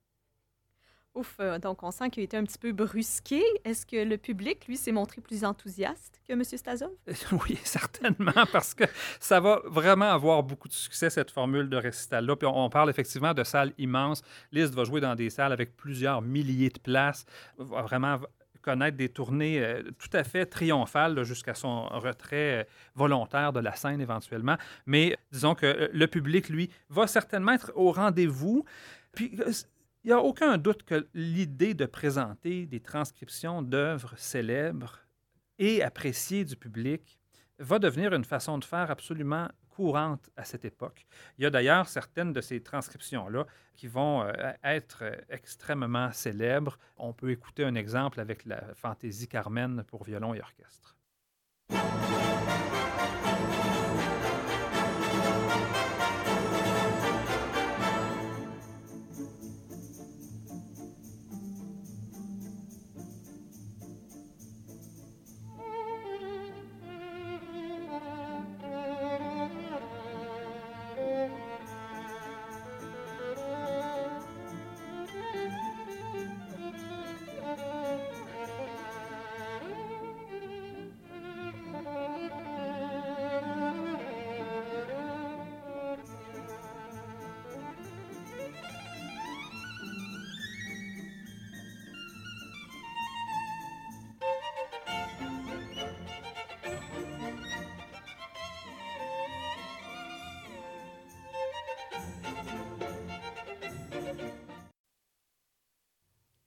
Ouf, 1.15 1.35
euh, 1.39 1.59
donc 1.59 1.83
on 1.83 1.91
sent 1.91 2.09
qu'il 2.09 2.21
a 2.21 2.23
été 2.23 2.37
un 2.37 2.43
petit 2.43 2.57
peu 2.57 2.71
brusqué. 2.71 3.43
Est-ce 3.65 3.85
que 3.85 3.97
le 3.97 4.17
public, 4.17 4.65
lui, 4.67 4.77
s'est 4.77 4.91
montré 4.91 5.21
plus 5.21 5.45
enthousiaste 5.45 6.19
que 6.27 6.33
M. 6.33 6.43
Stazov? 6.43 6.89
Oui, 7.31 7.57
certainement, 7.63 8.45
parce 8.51 8.73
que 8.73 8.85
ça 9.19 9.39
va 9.39 9.61
vraiment 9.65 10.11
avoir 10.11 10.41
beaucoup 10.41 10.67
de 10.67 10.73
succès, 10.73 11.11
cette 11.11 11.29
formule 11.29 11.69
de 11.69 11.77
récital-là. 11.77 12.35
Puis 12.35 12.47
on, 12.47 12.69
parle 12.69 12.89
effectivement 12.89 13.33
de 13.33 13.43
salles 13.43 13.73
immenses. 13.77 14.23
Liszt 14.51 14.73
va 14.73 14.85
jouer 14.85 15.01
dans 15.01 15.13
des 15.13 15.29
salles 15.29 15.51
avec 15.51 15.77
plusieurs 15.77 16.21
milliers 16.23 16.69
de 16.69 16.79
places, 16.79 17.25
va 17.57 17.83
vraiment 17.83 18.19
connaître 18.63 18.97
des 18.97 19.09
tournées 19.09 19.63
euh, 19.63 19.83
tout 19.99 20.17
à 20.17 20.23
fait 20.23 20.45
triomphales 20.45 21.23
jusqu'à 21.23 21.53
son 21.53 21.83
retrait 21.89 22.61
euh, 22.61 22.63
volontaire 22.95 23.53
de 23.53 23.59
la 23.59 23.75
scène 23.75 24.01
éventuellement. 24.01 24.57
Mais 24.87 25.15
disons 25.31 25.53
que 25.53 25.91
le 25.93 26.07
public, 26.07 26.49
lui, 26.49 26.71
va 26.89 27.05
certainement 27.05 27.51
être 27.51 27.71
au 27.75 27.91
rendez-vous. 27.91 28.65
Puis 29.13 29.37
il 30.03 30.07
n'y 30.07 30.13
a 30.13 30.19
aucun 30.19 30.57
doute 30.57 30.83
que 30.83 31.07
l'idée 31.13 31.73
de 31.73 31.85
présenter 31.85 32.65
des 32.65 32.81
transcriptions 32.81 33.61
d'œuvres 33.61 34.13
célèbres 34.17 34.99
et 35.59 35.81
appréciées 35.81 36.43
du 36.43 36.57
public 36.57 37.19
va 37.59 37.79
devenir 37.79 38.13
une 38.13 38.25
façon 38.25 38.57
de 38.57 38.65
faire 38.65 38.91
absolument 38.91 39.47
courante 39.69 40.29
à 40.35 40.43
cette 40.43 40.65
époque. 40.65 41.05
Il 41.37 41.43
y 41.43 41.47
a 41.47 41.49
d'ailleurs 41.49 41.87
certaines 41.87 42.33
de 42.33 42.41
ces 42.41 42.61
transcriptions-là 42.61 43.45
qui 43.75 43.87
vont 43.87 44.23
euh, 44.23 44.31
être 44.63 44.99
euh, 45.03 45.15
extrêmement 45.29 46.11
célèbres. 46.11 46.77
On 46.97 47.13
peut 47.13 47.31
écouter 47.31 47.63
un 47.63 47.75
exemple 47.75 48.19
avec 48.19 48.45
la 48.45 48.61
fantaisie 48.75 49.27
Carmen 49.27 49.83
pour 49.87 50.03
violon 50.03 50.33
et 50.33 50.41
orchestre. 50.41 50.95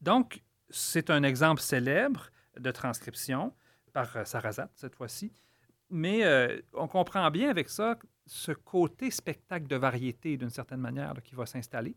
Donc, 0.07 0.45
c'est 0.71 1.11
un 1.11 1.25
exemple 1.25 1.61
célèbre 1.61 2.31
de 2.57 2.71
transcription 2.71 3.53
par 3.93 4.17
euh, 4.17 4.25
Sarrazat 4.25 4.71
cette 4.77 4.95
fois-ci. 4.95 5.33
Mais 5.91 6.25
euh, 6.25 6.61
on 6.75 6.87
comprend 6.87 7.29
bien 7.33 7.51
avec 7.51 7.69
ça 7.69 7.99
ce 8.25 8.53
côté 8.53 9.11
spectacle 9.11 9.67
de 9.67 9.75
variété, 9.75 10.37
d'une 10.37 10.51
certaine 10.51 10.79
manière, 10.79 11.13
qui 11.25 11.35
va 11.35 11.45
s'installer. 11.45 11.97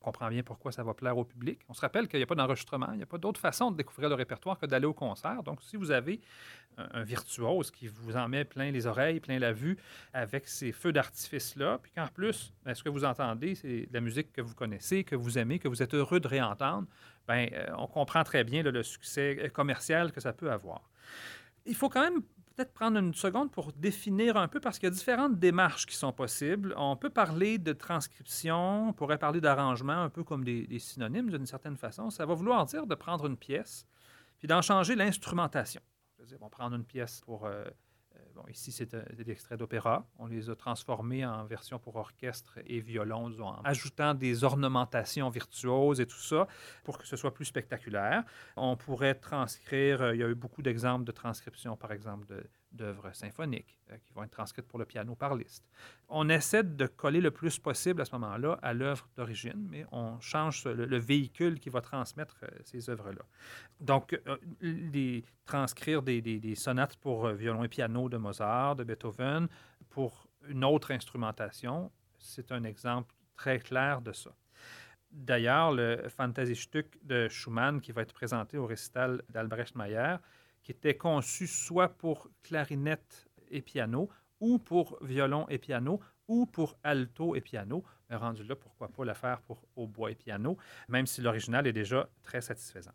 On 0.00 0.06
comprend 0.06 0.28
bien 0.30 0.42
pourquoi 0.42 0.72
ça 0.72 0.82
va 0.82 0.94
plaire 0.94 1.18
au 1.18 1.24
public. 1.24 1.60
On 1.68 1.74
se 1.74 1.80
rappelle 1.80 2.08
qu'il 2.08 2.18
n'y 2.18 2.22
a 2.22 2.26
pas 2.26 2.34
d'enregistrement, 2.34 2.88
il 2.92 2.96
n'y 2.96 3.02
a 3.02 3.06
pas 3.06 3.18
d'autre 3.18 3.38
façon 3.38 3.70
de 3.70 3.76
découvrir 3.76 4.08
le 4.08 4.14
répertoire 4.14 4.58
que 4.58 4.64
d'aller 4.64 4.86
au 4.86 4.94
concert. 4.94 5.42
Donc, 5.42 5.60
si 5.60 5.76
vous 5.76 5.90
avez 5.90 6.20
un, 6.78 7.02
virtuose 7.02 7.70
qui 7.70 7.86
vous 7.88 8.16
en 8.16 8.26
met 8.28 8.44
plein 8.44 8.70
les 8.70 8.86
oreilles, 8.86 9.20
plein 9.20 9.38
la 9.38 9.52
vue 9.52 9.76
avec 10.14 10.48
ces 10.48 10.72
feux 10.72 10.92
d'artifice-là, 10.92 11.78
puis 11.82 11.92
qu'en 11.92 12.06
plus, 12.06 12.52
ben, 12.64 12.74
ce 12.74 12.82
que 12.82 12.88
vous 12.88 13.04
entendez, 13.04 13.54
c'est 13.54 13.86
de 13.86 13.92
la 13.92 14.00
musique 14.00 14.32
que 14.32 14.40
vous 14.40 14.54
connaissez, 14.54 15.04
que 15.04 15.16
vous 15.16 15.36
aimez, 15.36 15.58
que 15.58 15.68
vous 15.68 15.82
êtes 15.82 15.92
heureux 15.92 16.20
de 16.20 16.28
réentendre, 16.28 16.88
bien, 17.28 17.48
euh, 17.52 17.66
on 17.76 17.86
comprend 17.86 18.24
très 18.24 18.42
bien 18.42 18.62
le 18.62 18.82
succès 18.82 19.50
commercial 19.52 20.12
que 20.12 20.20
ça 20.20 20.32
peut 20.32 20.50
avoir. 20.50 20.88
Il 21.66 21.74
faut 21.74 21.90
quand 21.90 22.02
même 22.02 22.22
peut-être 22.60 22.74
prendre 22.74 22.98
une 22.98 23.14
seconde 23.14 23.50
pour 23.50 23.72
définir 23.72 24.36
un 24.36 24.46
peu, 24.46 24.60
parce 24.60 24.78
qu'il 24.78 24.86
y 24.86 24.92
a 24.92 24.94
différentes 24.94 25.38
démarches 25.38 25.86
qui 25.86 25.96
sont 25.96 26.12
possibles. 26.12 26.74
On 26.76 26.94
peut 26.94 27.08
parler 27.08 27.56
de 27.56 27.72
transcription, 27.72 28.88
on 28.88 28.92
pourrait 28.92 29.16
parler 29.16 29.40
d'arrangement, 29.40 30.02
un 30.02 30.10
peu 30.10 30.24
comme 30.24 30.44
des, 30.44 30.78
synonymes 30.78 31.30
d'une 31.30 31.46
certaine 31.46 31.78
façon. 31.78 32.10
Ça 32.10 32.26
va 32.26 32.34
vouloir 32.34 32.66
dire 32.66 32.86
de 32.86 32.94
prendre 32.94 33.26
une 33.26 33.38
pièce, 33.38 33.86
puis 34.38 34.46
d'en 34.46 34.60
changer 34.60 34.94
l'instrumentation. 34.94 35.80
On 36.18 36.44
va 36.44 36.50
prendre 36.50 36.76
une 36.76 36.84
pièce 36.84 37.22
pour 37.24 37.46
euh, 37.46 37.64
Ici, 38.48 38.72
c'est 38.72 38.94
des 38.94 39.30
extraits 39.30 39.58
d'opéra. 39.58 40.06
On 40.18 40.26
les 40.26 40.50
a 40.50 40.54
transformés 40.54 41.24
en 41.24 41.44
version 41.44 41.78
pour 41.78 41.96
orchestre 41.96 42.58
et 42.66 42.80
violon, 42.80 43.32
en 43.40 43.62
ajoutant 43.64 44.14
des 44.14 44.44
ornementations 44.44 45.28
virtuoses 45.30 46.00
et 46.00 46.06
tout 46.06 46.18
ça 46.18 46.46
pour 46.84 46.98
que 46.98 47.06
ce 47.06 47.16
soit 47.16 47.34
plus 47.34 47.46
spectaculaire. 47.46 48.24
On 48.56 48.76
pourrait 48.76 49.14
transcrire, 49.14 50.02
euh, 50.02 50.14
il 50.14 50.20
y 50.20 50.24
a 50.24 50.28
eu 50.28 50.34
beaucoup 50.34 50.62
d'exemples 50.62 51.04
de 51.04 51.12
transcription, 51.12 51.76
par 51.76 51.92
exemple, 51.92 52.26
de, 52.26 52.44
d'œuvres 52.72 53.12
symphoniques 53.12 53.78
euh, 53.90 53.96
qui 54.04 54.12
vont 54.12 54.22
être 54.22 54.30
transcrites 54.30 54.66
pour 54.66 54.78
le 54.78 54.84
piano 54.84 55.14
par 55.14 55.34
liste. 55.34 55.64
On 56.08 56.28
essaie 56.28 56.62
de 56.62 56.86
coller 56.86 57.20
le 57.20 57.30
plus 57.30 57.58
possible 57.58 58.00
à 58.00 58.04
ce 58.04 58.12
moment-là 58.12 58.58
à 58.62 58.72
l'œuvre 58.72 59.08
d'origine, 59.16 59.66
mais 59.70 59.84
on 59.92 60.20
change 60.20 60.64
le, 60.64 60.98
véhicule 60.98 61.58
qui 61.58 61.70
va 61.70 61.80
transmettre 61.80 62.36
euh, 62.42 62.48
ces 62.64 62.88
œuvres-là. 62.88 63.22
Donc, 63.80 64.18
euh, 64.26 65.20
transcrire 65.44 66.02
des, 66.02 66.54
sonates 66.54 66.96
pour 66.96 67.28
violon 67.28 67.64
et 67.64 67.68
piano 67.68 68.08
de 68.08 68.16
Mozart, 68.16 68.76
de 68.76 68.84
Beethoven, 68.84 69.48
pour 69.88 70.28
une 70.48 70.64
autre 70.64 70.92
instrumentation, 70.92 71.90
c'est 72.18 72.52
un 72.52 72.64
exemple 72.64 73.14
très 73.36 73.58
clair 73.58 74.00
de 74.00 74.12
ça. 74.12 74.30
D'ailleurs, 75.10 75.72
le 75.72 76.06
Stück 76.54 76.98
de 77.02 77.28
Schumann, 77.28 77.80
qui 77.80 77.90
va 77.90 78.02
être 78.02 78.12
présenté 78.12 78.58
au 78.58 78.66
récital 78.66 79.22
d'Albrecht 79.30 79.74
Mayer, 79.74 80.16
qui 80.62 80.72
était 80.72 80.96
conçu 80.96 81.46
soit 81.46 81.88
pour 81.88 82.28
clarinette 82.42 83.28
et 83.50 83.62
piano, 83.62 84.08
ou 84.40 84.58
pour 84.58 84.98
violon 85.02 85.46
et 85.48 85.58
piano, 85.58 86.00
ou 86.28 86.46
pour 86.46 86.78
alto 86.82 87.34
et 87.34 87.40
piano. 87.40 87.84
Mais 88.08 88.16
rendu 88.16 88.44
là, 88.44 88.56
pourquoi 88.56 88.88
pas 88.88 89.04
le 89.04 89.14
faire 89.14 89.40
pour 89.42 89.62
hautbois 89.76 90.10
et 90.10 90.14
piano, 90.14 90.56
même 90.88 91.06
si 91.06 91.20
l'original 91.20 91.66
est 91.66 91.72
déjà 91.72 92.08
très 92.22 92.40
satisfaisant. 92.40 92.94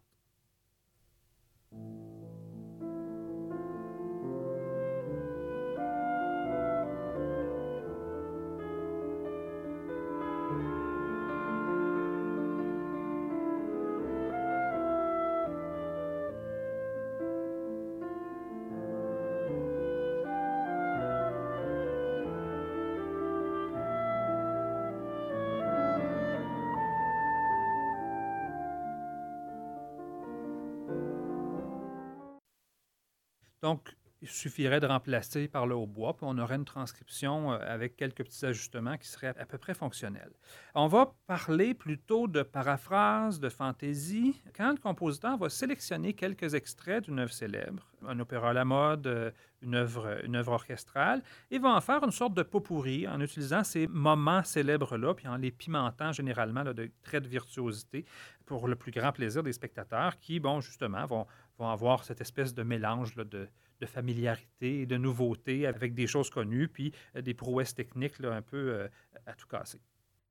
Donc, 33.65 33.95
il 34.21 34.27
suffirait 34.27 34.79
de 34.79 34.85
remplacer 34.85 35.47
par 35.47 35.65
le 35.65 35.73
hautbois, 35.73 36.13
puis 36.13 36.27
on 36.29 36.37
aurait 36.37 36.55
une 36.55 36.65
transcription 36.65 37.51
euh, 37.51 37.57
avec 37.61 37.95
quelques 37.95 38.23
petits 38.23 38.45
ajustements 38.45 38.95
qui 38.95 39.07
seraient 39.07 39.33
à 39.39 39.45
peu 39.47 39.57
près 39.57 39.73
fonctionnels. 39.73 40.33
On 40.75 40.85
va 40.85 41.15
parler 41.25 41.73
plutôt 41.73 42.27
de 42.27 42.43
paraphrase, 42.43 43.39
de 43.39 43.49
fantaisie, 43.49 44.39
quand 44.55 44.69
le 44.69 44.77
compositeur 44.77 45.35
va 45.37 45.49
sélectionner 45.49 46.13
quelques 46.13 46.53
extraits 46.53 47.05
d'une 47.05 47.17
œuvre 47.17 47.33
célèbre, 47.33 47.87
un 48.07 48.19
opéra 48.19 48.51
à 48.51 48.53
la 48.53 48.65
mode, 48.65 49.07
euh, 49.07 49.31
une 49.63 49.73
œuvre, 49.73 50.19
une 50.23 50.35
œuvre 50.35 50.51
orchestrale, 50.51 51.23
et 51.49 51.57
va 51.57 51.69
en 51.69 51.81
faire 51.81 52.03
une 52.03 52.11
sorte 52.11 52.35
de 52.35 52.43
pot 52.43 52.59
pourri 52.61 53.07
en 53.07 53.19
utilisant 53.19 53.63
ces 53.63 53.87
moments 53.87 54.43
célèbres-là, 54.43 55.15
puis 55.15 55.27
en 55.27 55.37
les 55.37 55.49
pimentant 55.49 56.11
généralement 56.11 56.63
de 56.63 56.91
traits 57.01 57.23
de 57.23 57.29
virtuosité 57.29 58.05
pour 58.45 58.67
le 58.67 58.75
plus 58.75 58.91
grand 58.91 59.11
plaisir 59.11 59.41
des 59.41 59.53
spectateurs 59.53 60.19
qui, 60.19 60.39
bon, 60.39 60.61
justement, 60.61 61.05
vont, 61.07 61.25
vont 61.57 61.69
avoir 61.69 62.03
cette 62.03 62.21
espèce 62.21 62.53
de 62.53 62.63
mélange 62.63 63.15
de 63.15 63.49
familiarité 63.85 64.81
et 64.81 64.85
de 64.85 64.97
nouveauté 64.97 65.67
avec 65.67 65.93
des 65.93 66.07
choses 66.07 66.29
connues, 66.29 66.67
puis 66.67 66.91
euh, 67.15 67.21
des 67.21 67.33
prouesses 67.33 67.75
techniques 67.75 68.19
un 68.23 68.41
peu 68.41 68.57
euh, 68.57 68.87
à 69.25 69.33
tout 69.33 69.47
casser. 69.47 69.79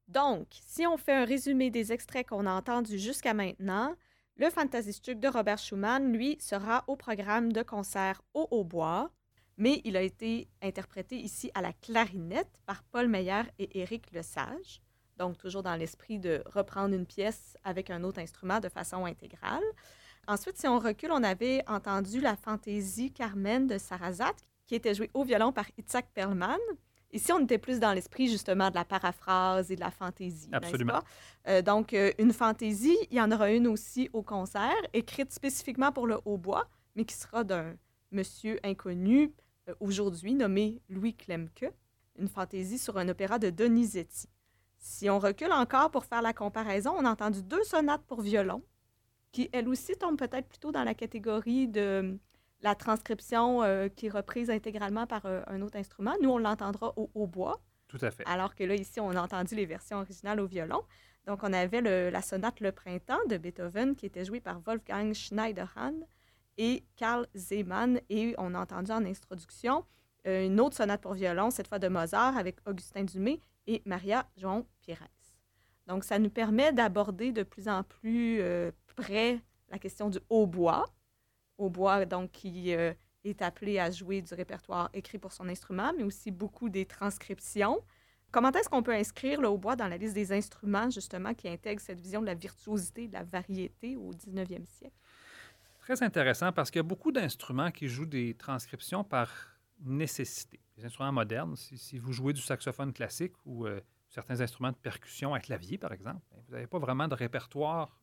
Donc, 0.09 0.49
si 0.51 0.87
on 0.87 0.97
fait 0.97 1.13
un 1.13 1.25
résumé 1.25 1.71
des 1.71 1.93
extraits 1.93 2.29
qu'on 2.29 2.47
a 2.47 2.53
entendus 2.53 2.99
jusqu'à 2.99 3.33
maintenant, 3.33 3.95
le 4.37 4.51
Fantasy 4.51 5.01
de 5.15 5.29
Robert 5.29 5.59
Schumann, 5.59 6.13
lui, 6.13 6.37
sera 6.41 6.85
au 6.89 6.97
programme 6.97 7.53
de 7.53 7.63
concert 7.63 8.21
au 8.35 8.49
hautbois, 8.51 9.11
mais 9.57 9.81
il 9.85 9.97
a 9.97 10.03
été 10.03 10.49
interprété 10.61 11.17
ici 11.17 11.51
à 11.55 11.63
la 11.63 11.73
clarinette 11.73 12.59
par 12.67 12.83
Paul 12.83 13.09
Meyer 13.09 13.43
et 13.59 13.81
Éric 13.81 14.11
Lesage, 14.11 14.83
donc 15.17 15.39
toujours 15.39 15.63
dans 15.63 15.77
l'esprit 15.77 16.19
de 16.19 16.43
reprendre 16.47 16.95
une 16.95 17.07
pièce 17.07 17.57
avec 17.63 17.91
un 17.91 18.03
autre 18.03 18.21
instrument 18.21 18.59
de 18.59 18.69
façon 18.69 19.05
intégrale. 19.05 19.63
Ensuite, 20.27 20.59
si 20.59 20.67
on 20.67 20.79
recule, 20.79 21.11
on 21.13 21.23
avait 21.23 21.63
entendu 21.69 22.21
la 22.21 22.37
fantaisie 22.37 23.13
Carmen 23.13 23.67
de 23.67 23.79
Sarrazat, 23.79 24.35
qui 24.67 24.75
était 24.75 24.95
jouée 24.95 25.11
au 25.15 25.25
violon 25.25 25.53
par 25.53 25.67
Itzhak 25.79 26.07
Perlman. 26.15 26.59
Ici, 27.13 27.33
on 27.33 27.41
était 27.41 27.59
plus 27.59 27.79
dans 27.79 27.93
l'esprit 27.93 28.29
justement 28.29 28.71
de 28.71 28.75
la 28.75 28.85
paraphrase 28.85 29.71
et 29.71 29.77
de 29.77 29.81
la 29.81 29.91
fantaisie. 29.91 30.49
Absolument. 30.53 31.01
Euh, 31.47 31.63
donc, 31.63 31.95
euh, 31.95 32.13
une 32.19 32.33
fantaisie, 32.33 32.97
il 33.11 33.17
y 33.17 33.21
en 33.21 33.31
aura 33.31 33.53
une 33.53 33.69
aussi 33.69 34.11
au 34.13 34.23
concert, 34.23 34.75
écrite 34.93 35.33
spécifiquement 35.33 35.93
pour 35.93 36.07
le 36.07 36.19
hautbois, 36.25 36.69
mais 36.97 37.05
qui 37.05 37.15
sera 37.15 37.45
d'un 37.45 37.77
monsieur 38.11 38.59
inconnu 38.65 39.33
euh, 39.69 39.75
aujourd'hui 39.79 40.35
nommé 40.35 40.81
Louis 40.89 41.15
Klemke, 41.15 41.71
une 42.19 42.29
fantaisie 42.29 42.79
sur 42.79 42.97
un 42.97 43.09
opéra 43.09 43.39
de 43.39 43.51
Donizetti. 43.51 44.29
Si 44.79 45.09
on 45.09 45.19
recule 45.19 45.53
encore 45.53 45.91
pour 45.91 46.05
faire 46.05 46.21
la 46.21 46.33
comparaison, 46.33 46.95
on 46.99 47.05
a 47.05 47.11
entendu 47.11 47.43
deux 47.43 47.63
sonates 47.63 48.05
pour 48.07 48.23
violon 48.23 48.63
qui 49.35 49.51
elle 49.53 49.69
aussi 49.69 49.97
tombe 49.97 50.17
peut-être 50.17 50.49
plutôt 50.49 50.71
dans 50.71 50.85
la 50.85 50.95
catégorie 50.95 51.67
de 51.67 52.17
la 52.63 52.75
transcription 52.77 53.63
euh, 53.63 53.89
qui 53.89 54.07
est 54.07 54.11
reprise 54.11 54.49
intégralement 54.49 55.07
par 55.09 55.27
euh, 55.27 55.43
un 55.49 55.61
autre 55.61 55.77
instrument. 55.77 56.15
Nous, 56.23 56.31
on 56.31 56.39
l'entendra 56.39 56.95
au 56.97 57.11
hautbois. 57.15 57.61
Tout 57.89 57.99
à 58.01 58.13
fait. 58.13 58.23
Alors 58.27 58.55
que 58.55 58.63
là, 58.63 58.77
ici, 58.77 59.01
on 59.01 59.11
a 59.11 59.21
entendu 59.21 59.57
les 59.57 59.67
versions 59.67 59.99
originales 59.99 60.41
au 60.41 60.47
violon. 60.47 60.83
Donc, 61.27 61.41
on 61.43 61.53
avait 61.53 61.81
la 61.81 62.23
sonate 62.23 62.61
Le 62.61 62.71
Printemps 62.71 63.25
de 63.29 63.37
Beethoven 63.37 63.97
qui 63.97 64.07
était 64.07 64.25
jouée 64.25 64.41
par 64.41 64.61
Wolfgang 64.61 65.13
Schneiderhan 65.13 65.95
et 66.57 66.85
Karl 66.97 67.27
Zeemann. 67.35 68.01
Et 68.11 68.35
on 68.39 68.55
a 68.55 68.61
entendu 68.61 68.93
en 68.93 69.05
introduction 69.05 69.85
euh, 70.29 70.47
une 70.47 70.61
autre 70.61 70.77
sonate 70.77 71.01
pour 71.01 71.15
violon, 71.15 71.51
cette 71.51 71.67
fois 71.67 71.81
de 71.81 71.89
Mozart, 71.89 72.37
avec 72.37 72.57
Augustin 72.67 73.03
Dumay 73.03 73.41
et 73.67 73.83
Maria 73.85 74.27
João 74.37 74.65
Pires. 74.81 75.09
Donc, 75.89 76.05
ça 76.05 76.21
nous 76.21 76.31
permet 76.31 76.73
d'aborder 76.73 77.33
de 77.33 77.43
plus 77.43 77.69
en 77.69 77.83
plus 77.83 78.41
près 78.95 79.41
la 79.71 79.79
question 79.79 80.11
du 80.11 80.19
hautbois. 80.31 80.85
Hautbois, 81.59 82.05
donc, 82.05 82.33
qui 82.33 82.75
euh, 82.75 82.93
est 83.25 83.43
appelé 83.43 83.79
à 83.79 83.91
jouer 83.91 84.23
du 84.23 84.35
répertoire 84.35 84.91
écrit 84.93 85.19
pour 85.19 85.33
son 85.33 85.49
instrument, 85.49 85.93
mais 85.97 86.03
aussi 86.03 86.31
beaucoup 86.31 86.69
des 86.69 86.87
transcriptions. 86.87 87.83
Comment 88.31 88.51
est-ce 88.53 88.69
qu'on 88.69 88.83
peut 88.83 88.95
inscrire 88.95 89.41
le 89.41 89.49
hautbois 89.49 89.77
dans 89.77 89.87
la 89.87 89.97
liste 89.97 90.15
des 90.15 90.33
instruments, 90.33 90.91
justement, 90.91 91.35
qui 91.35 91.49
intègre 91.49 91.81
cette 91.81 92.01
vision 92.01 92.21
de 92.21 92.27
la 92.27 92.35
virtuosité, 92.35 93.07
de 93.07 93.13
la 93.13 93.23
variété 93.23 93.97
au 93.97 94.13
19e 94.13 94.67
siècle? 94.67 94.97
Très 95.79 96.03
intéressant 96.03 96.51
parce 96.51 96.71
qu'il 96.71 96.79
y 96.79 96.81
a 96.81 96.85
beaucoup 96.85 97.13
d'instruments 97.13 97.71
qui 97.71 97.89
jouent 97.89 98.07
des 98.07 98.35
transcriptions 98.35 99.05
par 99.05 99.31
nécessité. 99.81 100.59
Les 100.77 100.85
instruments 100.85 101.13
modernes, 101.13 101.55
si, 101.57 101.99
vous 101.99 102.13
jouez 102.13 102.33
du 102.33 102.41
saxophone 102.41 102.93
classique 102.93 103.35
ou 103.45 103.67
euh, 103.67 103.81
certains 104.09 104.41
instruments 104.41 104.73
de 104.73 104.77
percussion 104.77 105.35
à 105.35 105.41
clavier, 105.41 105.79
par 105.79 105.93
exemple, 105.93 106.21
ben, 106.31 106.39
vous 106.47 106.53
n'avez 106.55 106.67
pas 106.67 106.79
vraiment 106.79 107.07
de 107.07 107.15
répertoire 107.15 108.01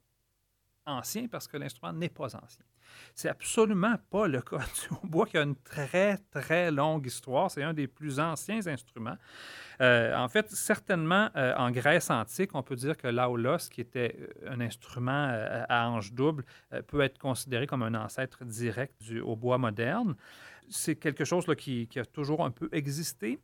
ancien 0.85 1.27
parce 1.27 1.47
que 1.47 1.57
l'instrument 1.57 1.93
n'est 1.93 2.09
pas 2.09 2.35
ancien. 2.35 2.65
C'est 3.15 3.29
absolument 3.29 3.95
pas 4.09 4.27
le 4.27 4.41
cas 4.41 4.57
du 4.81 4.93
hautbois 4.95 5.25
qui 5.25 5.37
a 5.37 5.43
une 5.43 5.55
très, 5.55 6.17
très 6.31 6.71
longue 6.71 7.05
histoire. 7.05 7.49
C'est 7.51 7.63
un 7.63 7.73
des 7.73 7.87
plus 7.87 8.19
anciens 8.19 8.65
instruments. 8.67 9.17
Euh, 9.81 10.15
en 10.15 10.27
fait, 10.27 10.49
certainement, 10.51 11.29
euh, 11.35 11.53
en 11.57 11.71
Grèce 11.71 12.09
antique, 12.09 12.51
on 12.53 12.63
peut 12.63 12.75
dire 12.75 12.97
que 12.97 13.07
l'aolos, 13.07 13.69
qui 13.69 13.81
était 13.81 14.15
euh, 14.19 14.51
un 14.51 14.61
instrument 14.61 15.31
à 15.69 15.89
hanche 15.89 16.13
double, 16.13 16.45
peut 16.87 17.01
être 17.01 17.17
considéré 17.17 17.67
comme 17.67 17.83
un 17.83 17.95
ancêtre 17.95 18.43
direct 18.45 19.01
du 19.01 19.21
hautbois 19.21 19.57
moderne. 19.57 20.15
C'est 20.69 20.95
quelque 20.95 21.25
chose 21.25 21.45
qui, 21.57 21.87
a 21.95 22.05
toujours 22.05 22.45
un 22.45 22.51
peu 22.51 22.69
existé, 22.71 23.39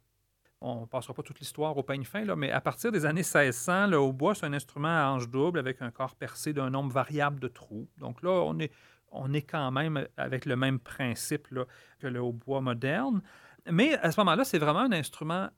on 0.61 0.81
ne 0.81 0.85
passera 0.85 1.13
pas 1.13 1.23
toute 1.23 1.39
l'histoire 1.39 1.77
au 1.77 1.83
peigne 1.83 2.03
fin, 2.03 2.25
là, 2.25 2.35
mais 2.35 2.51
à 2.51 2.61
partir 2.61 2.91
des 2.91 3.05
années 3.05 3.21
1600, 3.21 3.87
le 3.87 3.99
hautbois, 3.99 4.35
c'est 4.35 4.45
un 4.45 4.53
instrument 4.53 4.87
à 4.87 5.11
hanche 5.11 5.29
double 5.29 5.59
avec 5.59 5.81
un 5.81 5.91
corps 5.91 6.15
percé 6.15 6.53
d'un 6.53 6.69
nombre 6.69 6.91
variable 6.91 7.39
de 7.39 7.47
trous. 7.47 7.87
Donc 7.97 8.23
là, 8.23 8.31
on 8.31 8.57
est, 8.59 8.71
on 9.11 9.33
est 9.33 9.43
quand 9.43 9.71
même 9.71 10.07
avec 10.17 10.45
le 10.45 10.55
même 10.55 10.79
principe 10.79 11.47
que 11.99 12.07
le 12.07 12.21
hautbois 12.21 12.61
moderne. 12.61 13.21
Mais 13.69 13.95
à 13.99 14.11
ce 14.11 14.19
moment-là, 14.21 14.43
c'est 14.45 14.57
vraiment 14.57 14.79
un 14.79 14.91
instrument 14.91 15.49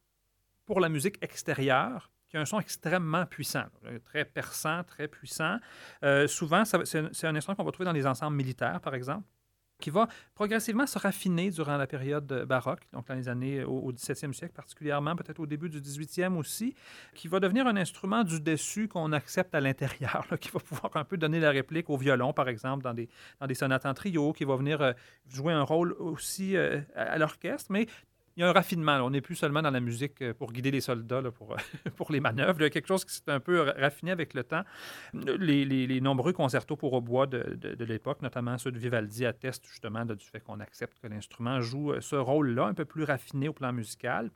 pour 0.65 0.79
la 0.79 0.89
musique 0.89 1.17
extérieure 1.23 2.11
qui 2.27 2.37
a 2.37 2.41
un 2.41 2.45
son 2.45 2.59
extrêmement 2.59 3.25
puissant, 3.25 3.65
très 4.05 4.25
perçant, 4.25 4.83
très 4.83 5.07
puissant. 5.07 5.57
Euh, 6.03 6.27
souvent, 6.27 6.63
c'est 6.65 7.25
un 7.25 7.35
instrument 7.35 7.55
qu'on 7.55 7.63
va 7.63 7.71
trouver 7.71 7.85
dans 7.85 7.93
les 7.93 8.05
ensembles 8.05 8.37
militaires, 8.37 8.79
par 8.81 8.93
exemple 8.93 9.25
qui 9.79 9.89
va 9.89 10.07
progressivement 10.35 10.85
se 10.85 10.99
raffiner 10.99 11.49
durant 11.49 11.77
la 11.77 11.87
période 11.87 12.45
baroque, 12.47 12.81
donc 12.93 13.07
dans 13.07 13.15
les 13.15 13.29
années 13.29 13.63
au, 13.63 13.91
17e 13.91 14.33
siècle 14.33 14.53
particulièrement, 14.53 15.15
peut-être 15.15 15.39
au 15.39 15.45
début 15.45 15.69
du 15.69 15.79
18e 15.81 16.35
aussi, 16.35 16.75
qui 17.15 17.27
va 17.27 17.39
devenir 17.39 17.65
un 17.67 17.77
instrument 17.77 18.23
du 18.23 18.39
dessus 18.39 18.87
qu'on 18.87 19.11
accepte 19.13 19.55
à 19.55 19.61
l'intérieur, 19.61 20.27
qui 20.39 20.49
va 20.49 20.59
pouvoir 20.59 20.95
un 20.95 21.03
peu 21.03 21.17
donner 21.17 21.39
la 21.39 21.51
réplique 21.51 21.89
au 21.89 21.97
violon, 21.97 22.33
par 22.33 22.49
exemple, 22.49 22.83
dans 22.83 22.93
des, 22.93 23.09
dans 23.39 23.47
des 23.47 23.55
sonates 23.55 23.85
en 23.85 23.93
trio, 23.93 24.33
qui 24.33 24.43
va 24.43 24.55
venir 24.55 24.81
euh, 24.81 24.93
jouer 25.27 25.53
un 25.53 25.63
rôle 25.63 25.93
aussi 25.93 26.55
euh, 26.55 26.81
à 26.95 27.17
l'orchestre, 27.17 27.71
mais 27.71 27.87
il 28.35 28.41
y 28.41 28.43
a 28.43 28.49
un 28.49 28.53
raffinement. 28.53 28.97
On 28.97 29.09
n'est 29.09 29.21
plus 29.21 29.35
seulement 29.35 29.61
dans 29.61 29.71
la 29.71 29.79
musique 29.79 30.21
euh, 30.21 30.33
pour 30.33 30.51
guider 30.51 30.71
les 30.71 30.81
soldats 30.81 31.21
pour, 31.31 31.55
pour 31.95 32.11
les 32.11 32.19
manœuvres. 32.19 32.59
Il 32.59 32.63
y 32.63 32.67
a 32.67 32.69
quelque 32.69 32.87
chose 32.87 33.05
qui 33.05 33.13
s'est 33.13 33.23
un 33.27 33.39
peu 33.39 33.61
raffiné 33.61 34.11
avec 34.11 34.33
le 34.33 34.43
temps. 34.43 34.63
Les, 35.13 36.01
nombreux 36.01 36.33
concertos 36.33 36.75
pour 36.75 36.93
hautbois 36.93 37.27
de, 37.27 37.55
de, 37.55 37.85
l'époque, 37.85 38.21
notamment 38.21 38.57
ceux 38.57 38.71
de 38.71 38.79
Vivaldi, 38.79 39.25
attestent 39.25 39.67
justement 39.67 40.05
du 40.05 40.25
fait 40.25 40.39
qu'on 40.39 40.59
accepte 40.59 40.99
que 40.99 41.07
l'instrument 41.07 41.59
joue 41.61 41.91
euh, 41.91 42.01
ce 42.01 42.15
rôle-là, 42.15 42.65
un 42.65 42.73
peu 42.73 42.85
plus 42.85 43.03
raffiné 43.03 43.49
au 43.49 43.53
plan 43.53 43.73
musical. 43.73 44.31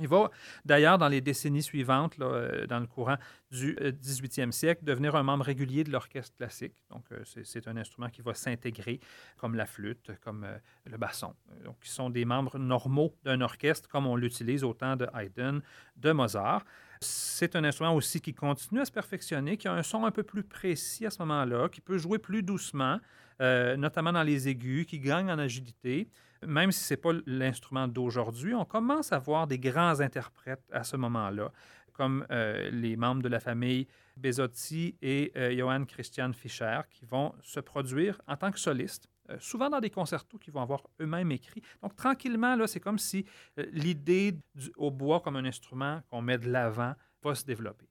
Il 0.00 0.06
va 0.06 0.30
d'ailleurs, 0.64 0.96
dans 0.96 1.08
les 1.08 1.20
décennies 1.20 1.62
suivantes, 1.62 2.14
euh, 2.20 2.66
dans 2.66 2.78
le 2.78 2.86
courant 2.86 3.16
du 3.50 3.74
18e 3.74 4.48
euh, 4.48 4.52
siècle, 4.52 4.84
devenir 4.84 5.16
un 5.16 5.24
membre 5.24 5.44
régulier 5.44 5.82
de 5.82 5.90
l'orchestre 5.90 6.36
classique. 6.36 6.74
Donc, 6.90 7.04
euh, 7.10 7.22
c'est 7.42 7.66
un 7.66 7.76
instrument 7.76 8.08
qui 8.08 8.22
va 8.22 8.32
s'intégrer 8.32 9.00
comme 9.36 9.56
la 9.56 9.66
flûte, 9.66 10.12
comme 10.20 10.46
le 10.84 10.96
basson. 10.96 11.34
Donc, 11.64 11.80
qui 11.80 11.90
sont 11.90 12.10
des 12.10 12.24
membres 12.24 12.58
normaux 12.58 13.12
d'un 13.24 13.40
orchestre, 13.40 13.88
comme 13.88 14.06
on 14.06 14.14
l'utilise 14.14 14.62
au 14.62 14.72
temps 14.72 14.94
de 14.94 15.08
Haydn, 15.14 15.60
de 15.96 16.12
Mozart. 16.12 16.64
C'est 17.00 17.56
un 17.56 17.64
instrument 17.64 17.94
aussi 17.94 18.20
qui 18.20 18.34
continue 18.34 18.80
à 18.80 18.84
se 18.84 18.92
perfectionner, 18.92 19.56
qui 19.56 19.66
a 19.66 19.72
un 19.72 19.82
son 19.82 20.04
un 20.04 20.12
peu 20.12 20.22
plus 20.22 20.44
précis 20.44 21.06
à 21.06 21.10
ce 21.10 21.18
moment-là, 21.20 21.68
qui 21.68 21.80
peut 21.80 21.98
jouer 21.98 22.18
plus 22.18 22.42
doucement, 22.42 22.98
notamment 23.40 24.12
dans 24.12 24.24
les 24.24 24.48
aigus, 24.48 24.86
qui 24.86 24.98
gagne 24.98 25.30
en 25.30 25.38
agilité 25.38 26.08
même 26.46 26.72
si 26.72 26.84
ce 26.84 26.94
n'est 26.94 26.98
pas 26.98 27.12
l'instrument 27.26 27.88
d'aujourd'hui, 27.88 28.54
on 28.54 28.64
commence 28.64 29.12
à 29.12 29.18
voir 29.18 29.46
des 29.46 29.58
grands 29.58 30.00
interprètes 30.00 30.64
à 30.72 30.84
ce 30.84 30.96
moment-là, 30.96 31.52
comme 31.92 32.24
euh, 32.30 32.70
les 32.70 32.96
membres 32.96 33.22
de 33.22 33.28
la 33.28 33.40
famille 33.40 33.86
Bezotti 34.16 34.96
et 35.02 35.32
euh, 35.36 35.56
Johann 35.56 35.84
Christian 35.86 36.32
Fischer, 36.32 36.80
qui 36.90 37.04
vont 37.04 37.34
se 37.42 37.60
produire 37.60 38.20
en 38.28 38.36
tant 38.36 38.52
que 38.52 38.58
solistes, 38.58 39.08
euh, 39.30 39.36
souvent 39.40 39.68
dans 39.68 39.80
des 39.80 39.90
concertos 39.90 40.38
qu'ils 40.38 40.52
vont 40.52 40.62
avoir 40.62 40.82
eux-mêmes 41.00 41.32
écrits. 41.32 41.62
Donc, 41.82 41.96
tranquillement, 41.96 42.54
là, 42.54 42.66
c'est 42.66 42.80
comme 42.80 42.98
si 42.98 43.26
l'idée 43.72 44.38
au 44.76 44.90
bois 44.90 45.20
comme 45.20 45.36
un 45.36 45.44
instrument 45.44 46.00
qu'on 46.08 46.22
met 46.22 46.38
de 46.38 46.48
l'avant 46.48 46.94
va 47.22 47.34
se 47.34 47.44
développer. 47.44 47.88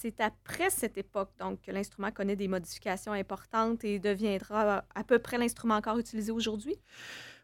C'est 0.00 0.20
après 0.20 0.70
cette 0.70 0.96
époque 0.96 1.32
donc 1.40 1.60
que 1.60 1.72
l'instrument 1.72 2.12
connaît 2.12 2.36
des 2.36 2.46
modifications 2.46 3.10
importantes 3.10 3.82
et 3.82 3.98
deviendra 3.98 4.84
à 4.94 5.02
peu 5.02 5.18
près 5.18 5.38
l'instrument 5.38 5.74
encore 5.74 5.98
utilisé 5.98 6.30
aujourd'hui? 6.30 6.76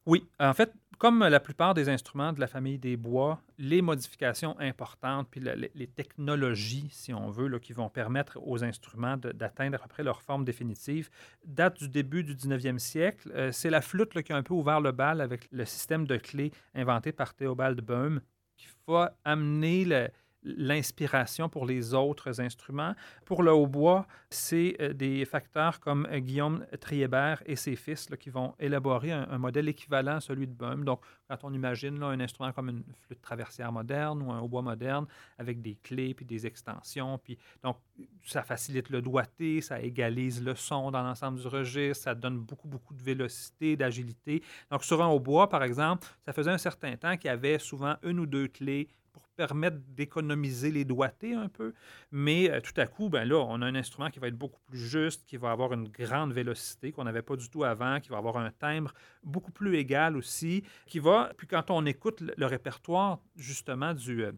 Oui, 0.07 0.25
en 0.39 0.53
fait, 0.53 0.73
Comme 0.99 1.25
la 1.25 1.41
plupart 1.41 1.75
des 1.75 1.89
instruments 1.89 2.33
de 2.33 2.39
la 2.39 2.47
famille 2.47 2.79
des 2.79 2.97
bois, 2.97 3.41
les 3.59 3.83
modifications 3.83 4.57
importantes, 4.61 5.27
puis 5.29 5.41
les 5.75 5.87
technologies, 5.89 6.89
si 6.93 7.13
on 7.13 7.29
veut, 7.29 7.59
qui 7.59 7.73
vont 7.73 7.89
permettre 7.89 8.39
aux 8.41 8.63
instruments 8.63 9.17
d'atteindre 9.17 9.79
à 9.81 9.83
peu 9.83 9.89
près 9.89 10.05
leur 10.05 10.23
forme 10.23 10.45
définitive, 10.45 11.11
datent 11.45 11.79
du 11.79 11.89
début 11.89 12.23
du 12.23 12.37
19e 12.37 12.79
siècle. 12.79 13.33
Euh, 13.35 13.51
c'est 13.51 13.71
la 13.71 13.81
flûte 13.81 14.23
qui 14.23 14.33
a 14.33 14.37
un 14.37 14.45
peu 14.45 14.55
ouvert 14.55 14.81
le 14.81 14.93
bal 14.93 15.21
avec 15.21 15.49
le 15.51 15.65
système 15.65 16.07
de 16.07 16.17
clés 16.17 16.53
inventé 16.75 17.11
par 17.11 17.35
Théobald 17.35 17.81
Böhm, 17.81 18.21
qui 18.57 18.69
va 18.87 19.17
amener 19.25 19.85
le, 19.85 20.09
l'inspiration 20.45 21.49
pour 21.49 21.67
les 21.67 21.95
autres 21.95 22.41
instruments. 22.41 22.95
Pour 23.25 23.43
le 23.43 23.53
hautbois, 23.53 24.07
c'est 24.31 24.77
euh, 24.81 24.93
des 24.93 25.25
facteurs 25.25 25.81
comme 25.81 26.07
euh, 26.11 26.19
Guillaume 26.19 26.67
Triébert 26.81 27.43
et 27.47 27.57
ses 27.57 27.77
fils 27.77 28.09
qui 28.21 28.31
vont 28.31 28.55
élaborer 28.59 29.13
un, 29.13 29.39
modèle 29.39 29.69
équivalent 29.69 30.17
à 30.17 30.21
celui 30.21 30.47
de 30.47 30.53
Böhm. 30.53 30.85
Donc, 30.85 31.01
quand 31.29 31.39
on 31.43 31.53
imagine 31.53 32.03
un 32.03 32.21
instrument 32.21 32.53
comme 32.53 32.69
une 32.69 32.85
flûte 33.07 33.21
traversière 33.21 33.73
moderne 33.73 34.23
ou 34.23 34.31
un 34.31 34.41
hautbois 34.41 34.63
moderne 34.63 35.07
avec 35.39 35.61
des 35.61 35.77
clés 35.77 36.15
puis 36.15 36.25
des 36.25 36.47
extensions, 36.47 37.19
puis 37.19 37.39
donc 37.63 37.77
ça 38.25 38.43
facilite 38.43 38.91
le 38.91 39.03
doigté, 39.03 39.61
ça 39.61 39.81
égalise 39.81 40.43
le 40.43 40.55
son 40.55 40.91
dans 40.91 41.03
l'ensemble 41.03 41.41
du 41.41 41.47
registre, 41.47 42.05
ça 42.05 42.15
donne 42.15 42.39
beaucoup, 42.39 42.69
beaucoup 42.69 42.95
de 42.95 43.03
vélocité, 43.03 43.77
d'agilité. 43.77 44.43
Donc, 44.71 44.85
sur 44.85 45.03
un 45.03 45.09
hautbois, 45.09 45.49
par 45.49 45.63
exemple, 45.63 46.07
ça 46.25 46.33
faisait 46.33 46.51
un 46.51 46.59
certain 46.59 46.97
temps 46.97 47.17
qu'il 47.17 47.29
y 47.29 47.33
avait 47.33 47.59
souvent 47.59 47.97
une 48.03 48.21
ou 48.21 48.27
deux 48.27 48.49
clés 48.49 48.89
permettre 49.37 49.79
d'économiser 49.89 50.71
les 50.71 50.85
doigtés 50.85 51.35
un 51.35 51.49
peu. 51.49 51.75
Mais 52.11 52.51
euh, 52.51 52.61
tout 52.61 52.79
à 52.81 52.87
coup, 52.87 53.09
ben 53.09 53.29
là, 53.29 53.37
on 53.49 53.63
a 53.63 53.67
un 53.67 53.75
instrument 53.75 54.11
qui 54.11 54.19
va 54.19 54.29
être 54.29 54.39
beaucoup 54.39 54.61
plus 54.67 54.79
juste, 54.79 55.25
qui 55.27 55.37
va 55.37 55.51
avoir 55.51 55.73
une 55.73 55.89
grande 55.89 56.33
vélocité 56.33 56.93
qu'on 56.93 57.05
n'avait 57.05 57.23
pas 57.23 57.37
du 57.37 57.49
tout 57.49 57.65
avant, 57.65 58.01
qui 58.01 58.11
va 58.11 58.19
avoir 58.19 58.37
un 58.37 58.51
timbre 58.51 58.93
beaucoup 59.23 59.53
plus 59.53 59.77
égal 59.77 60.17
aussi, 60.17 60.65
qui 60.87 60.99
va, 60.99 61.33
puis 61.37 61.47
quand 61.47 61.71
on 61.71 61.87
écoute 61.87 62.23
le, 62.37 62.47
répertoire 62.47 63.21
justement 63.37 63.95
du, 63.95 64.25
euh, 64.25 64.33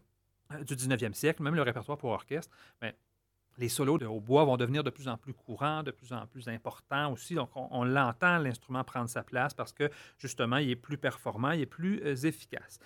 du 0.63 0.75
19e 0.75 1.13
siècle, 1.13 1.43
même 1.43 1.55
le 1.55 1.61
répertoire 1.61 1.97
pour 1.97 2.11
orchestre, 2.11 2.55
ben, 2.81 2.93
les 3.57 3.69
solos 3.69 3.97
de 3.97 4.05
hautbois 4.05 4.45
vont 4.45 4.57
devenir 4.57 4.83
de 4.83 4.89
plus 4.89 5.07
en 5.07 5.17
plus 5.17 5.33
courants, 5.33 5.83
de 5.83 5.91
plus 5.91 6.13
en 6.13 6.27
plus 6.27 6.47
importants 6.47 7.11
aussi. 7.11 7.33
Donc, 7.33 7.49
on, 7.55 7.83
l'entend, 7.83 8.37
l'instrument 8.37 8.83
prendre 8.83 9.09
sa 9.09 9.23
place 9.23 9.53
parce 9.53 9.73
que, 9.73 9.89
justement, 10.17 10.57
il 10.57 10.69
est 10.69 10.75
plus 10.75 10.97
performant, 10.97 11.51
il 11.51 11.61
est 11.61 11.65
plus 11.65 12.01
euh, 12.03 12.15
efficace. 12.15 12.79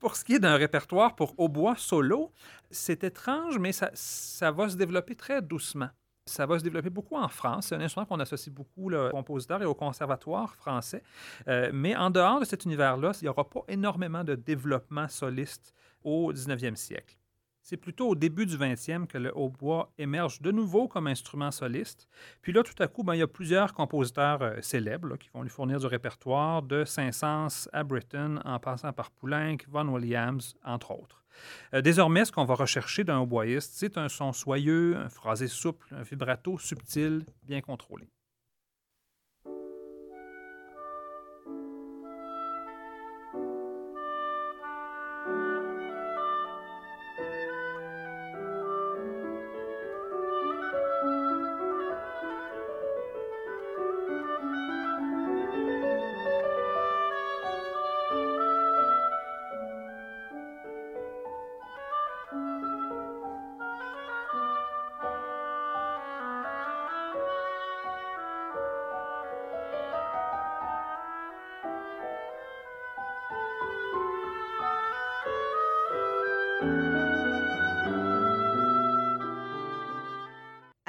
Pour 0.00 0.16
ce 0.16 0.24
qui 0.24 0.34
est 0.34 0.38
d'un 0.38 0.56
répertoire 0.56 1.14
pour 1.14 1.34
hautbois 1.38 1.76
solo, 1.76 2.32
c'est 2.70 3.04
étrange, 3.04 3.58
mais 3.58 3.72
ça, 3.72 4.50
va 4.50 4.68
se 4.70 4.76
développer 4.76 5.14
très 5.14 5.42
doucement. 5.42 5.90
Ça 6.24 6.46
va 6.46 6.58
se 6.58 6.64
développer 6.64 6.88
beaucoup 6.88 7.16
en 7.16 7.28
France. 7.28 7.66
C'est 7.66 7.74
un 7.74 7.80
instrument 7.80 8.06
qu'on 8.06 8.18
associe 8.18 8.54
beaucoup 8.54 8.90
aux 8.90 9.10
compositeurs 9.10 9.62
et 9.62 9.66
au 9.66 9.74
conservatoire 9.74 10.54
français. 10.56 11.02
Euh, 11.48 11.70
mais 11.74 11.94
en 11.94 12.08
dehors 12.08 12.40
de 12.40 12.46
cet 12.46 12.64
univers-là, 12.64 13.12
il 13.20 13.24
n'y 13.24 13.28
aura 13.28 13.48
pas 13.48 13.60
énormément 13.68 14.24
de 14.24 14.34
développement 14.34 15.06
soliste 15.08 15.74
au 16.02 16.32
19e 16.32 16.76
siècle. 16.76 17.19
C'est 17.62 17.76
plutôt 17.76 18.08
au 18.08 18.14
début 18.14 18.46
du 18.46 18.56
20e 18.56 19.06
que 19.06 19.18
le 19.18 19.32
hautbois 19.36 19.92
émerge 19.98 20.40
de 20.40 20.50
nouveau 20.50 20.88
comme 20.88 21.06
instrument 21.06 21.50
soliste. 21.50 22.08
Puis 22.42 22.52
là, 22.52 22.62
tout 22.62 22.80
à 22.82 22.88
coup, 22.88 23.02
ben, 23.02 23.14
il 23.14 23.18
y 23.18 23.22
a 23.22 23.26
plusieurs 23.26 23.74
compositeurs 23.74 24.42
euh, 24.42 24.60
célèbres 24.60 25.16
qui 25.16 25.28
vont 25.32 25.42
lui 25.42 25.50
fournir 25.50 25.78
du 25.78 25.86
répertoire, 25.86 26.62
de 26.62 26.84
Saint-Saëns 26.84 27.68
à 27.72 27.84
Britten, 27.84 28.40
en 28.44 28.58
passant 28.58 28.92
par 28.92 29.10
Poulenc, 29.10 29.58
Vaughan 29.68 29.88
Williams, 29.88 30.54
entre 30.64 30.92
autres. 30.92 31.24
Euh, 31.74 31.80
désormais, 31.80 32.24
ce 32.24 32.32
qu'on 32.32 32.44
va 32.44 32.54
rechercher 32.54 33.04
d'un 33.04 33.18
hautboyiste, 33.20 33.72
c'est 33.74 33.98
un 33.98 34.08
son 34.08 34.32
soyeux, 34.32 34.96
un 34.96 35.08
phrasé 35.08 35.46
souple, 35.46 35.86
un 35.94 36.02
vibrato 36.02 36.58
subtil, 36.58 37.24
bien 37.44 37.60
contrôlé. 37.60 38.08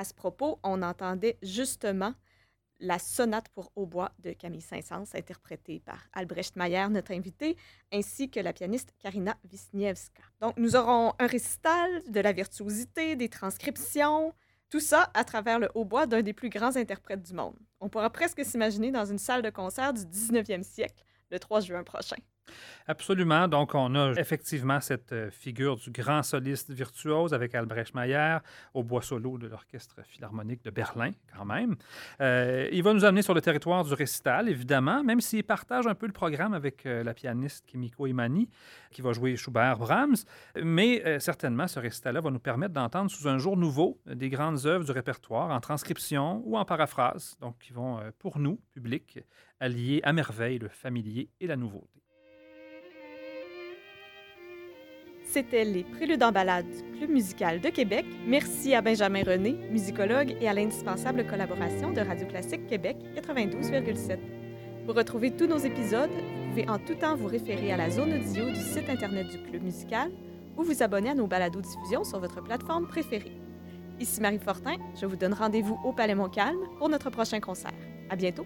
À 0.01 0.03
ce 0.03 0.15
propos, 0.15 0.59
on 0.63 0.81
entendait 0.81 1.37
justement 1.43 2.15
la 2.79 2.97
sonate 2.97 3.49
pour 3.49 3.71
hautbois 3.75 4.11
de 4.17 4.31
Camille 4.31 4.59
Saint-Saëns, 4.59 5.05
interprétée 5.13 5.79
par 5.79 5.99
Albrecht 6.13 6.55
Mayer, 6.55 6.87
notre 6.89 7.11
invité, 7.11 7.55
ainsi 7.93 8.27
que 8.27 8.39
la 8.39 8.51
pianiste 8.51 8.95
Karina 8.97 9.37
Wisniewska. 9.51 10.23
Donc, 10.39 10.57
nous 10.57 10.75
aurons 10.75 11.13
un 11.19 11.27
récital 11.27 12.01
de 12.09 12.19
la 12.19 12.31
virtuosité, 12.31 13.15
des 13.15 13.29
transcriptions, 13.29 14.33
tout 14.71 14.79
ça 14.79 15.11
à 15.13 15.23
travers 15.23 15.59
le 15.59 15.69
hautbois 15.75 16.07
d'un 16.07 16.23
des 16.23 16.33
plus 16.33 16.49
grands 16.49 16.77
interprètes 16.77 17.21
du 17.21 17.35
monde. 17.35 17.59
On 17.79 17.87
pourra 17.87 18.09
presque 18.09 18.43
s'imaginer 18.43 18.89
dans 18.89 19.05
une 19.05 19.19
salle 19.19 19.43
de 19.43 19.51
concert 19.51 19.93
du 19.93 20.01
19e 20.01 20.63
siècle, 20.63 21.03
le 21.29 21.37
3 21.37 21.59
juin 21.59 21.83
prochain. 21.83 22.17
Absolument. 22.87 23.47
Donc, 23.47 23.75
on 23.75 23.95
a 23.95 24.11
effectivement 24.17 24.81
cette 24.81 25.13
euh, 25.13 25.31
figure 25.31 25.77
du 25.77 25.91
grand 25.91 26.23
soliste 26.23 26.71
virtuose 26.71 27.33
avec 27.33 27.55
Albrecht 27.55 27.93
Mayer 27.93 28.39
au 28.73 28.83
bois 28.83 29.01
solo 29.01 29.37
de 29.37 29.47
l'Orchestre 29.47 30.01
philharmonique 30.03 30.63
de 30.63 30.71
Berlin, 30.71 31.11
quand 31.33 31.45
même. 31.45 31.75
Euh, 32.19 32.67
il 32.71 32.83
va 32.83 32.93
nous 32.93 33.05
amener 33.05 33.21
sur 33.21 33.33
le 33.33 33.41
territoire 33.41 33.83
du 33.83 33.93
récital, 33.93 34.49
évidemment, 34.49 35.03
même 35.03 35.21
s'il 35.21 35.43
partage 35.43 35.87
un 35.87 35.95
peu 35.95 36.07
le 36.07 36.11
programme 36.11 36.53
avec 36.53 36.85
euh, 36.85 37.03
la 37.03 37.13
pianiste 37.13 37.65
Kimiko 37.65 38.07
Imani, 38.07 38.49
qui 38.91 39.01
va 39.01 39.13
jouer 39.13 39.35
Schubert, 39.35 39.77
Brahms. 39.77 40.17
Mais 40.61 41.19
certainement, 41.19 41.67
ce 41.67 41.79
récital-là 41.79 42.19
va 42.19 42.29
nous 42.29 42.39
permettre 42.39 42.73
d'entendre 42.73 43.09
sous 43.09 43.27
un 43.27 43.37
jour 43.37 43.55
nouveau 43.55 43.99
des 44.05 44.29
grandes 44.29 44.65
œuvres 44.65 44.83
du 44.83 44.91
répertoire 44.91 45.49
en 45.49 45.59
transcription 45.61 46.41
ou 46.45 46.57
en 46.57 46.65
paraphrase, 46.65 47.37
donc 47.39 47.57
qui 47.59 47.71
vont, 47.71 47.99
pour 48.19 48.37
nous, 48.39 48.59
public, 48.73 49.19
allier 49.61 50.01
à 50.03 50.11
merveille 50.11 50.59
le 50.59 50.67
familier 50.67 51.29
et 51.39 51.47
la 51.47 51.55
nouveauté. 51.55 52.00
C'était 55.31 55.63
les 55.63 55.85
Préludes 55.85 56.23
en 56.23 56.33
balade 56.33 56.65
du 56.69 56.97
Club 56.97 57.09
musical 57.09 57.61
de 57.61 57.69
Québec. 57.69 58.05
Merci 58.27 58.75
à 58.75 58.81
Benjamin 58.81 59.23
René, 59.23 59.53
musicologue, 59.71 60.35
et 60.41 60.49
à 60.49 60.53
l'indispensable 60.53 61.25
collaboration 61.25 61.93
de 61.93 62.01
Radio 62.01 62.27
Classique 62.27 62.67
Québec 62.67 62.97
92,7. 63.15 64.17
Pour 64.85 64.93
retrouver 64.93 65.31
tous 65.31 65.47
nos 65.47 65.57
épisodes, 65.57 66.09
vous 66.09 66.49
pouvez 66.49 66.67
en 66.67 66.77
tout 66.79 66.95
temps 66.95 67.15
vous 67.15 67.27
référer 67.27 67.71
à 67.71 67.77
la 67.77 67.89
zone 67.89 68.13
audio 68.13 68.49
du 68.49 68.59
site 68.59 68.89
Internet 68.89 69.29
du 69.29 69.41
Club 69.41 69.63
musical 69.63 70.11
ou 70.57 70.63
vous 70.63 70.83
abonner 70.83 71.11
à 71.11 71.15
nos 71.15 71.27
balados-diffusions 71.27 72.03
sur 72.03 72.19
votre 72.19 72.43
plateforme 72.43 72.87
préférée. 72.87 73.31
Ici 74.01 74.19
Marie 74.19 74.37
Fortin, 74.37 74.75
je 74.99 75.05
vous 75.05 75.15
donne 75.15 75.33
rendez-vous 75.33 75.79
au 75.85 75.93
Palais 75.93 76.15
Montcalm 76.15 76.57
pour 76.77 76.89
notre 76.89 77.09
prochain 77.09 77.39
concert. 77.39 77.71
À 78.09 78.17
bientôt! 78.17 78.45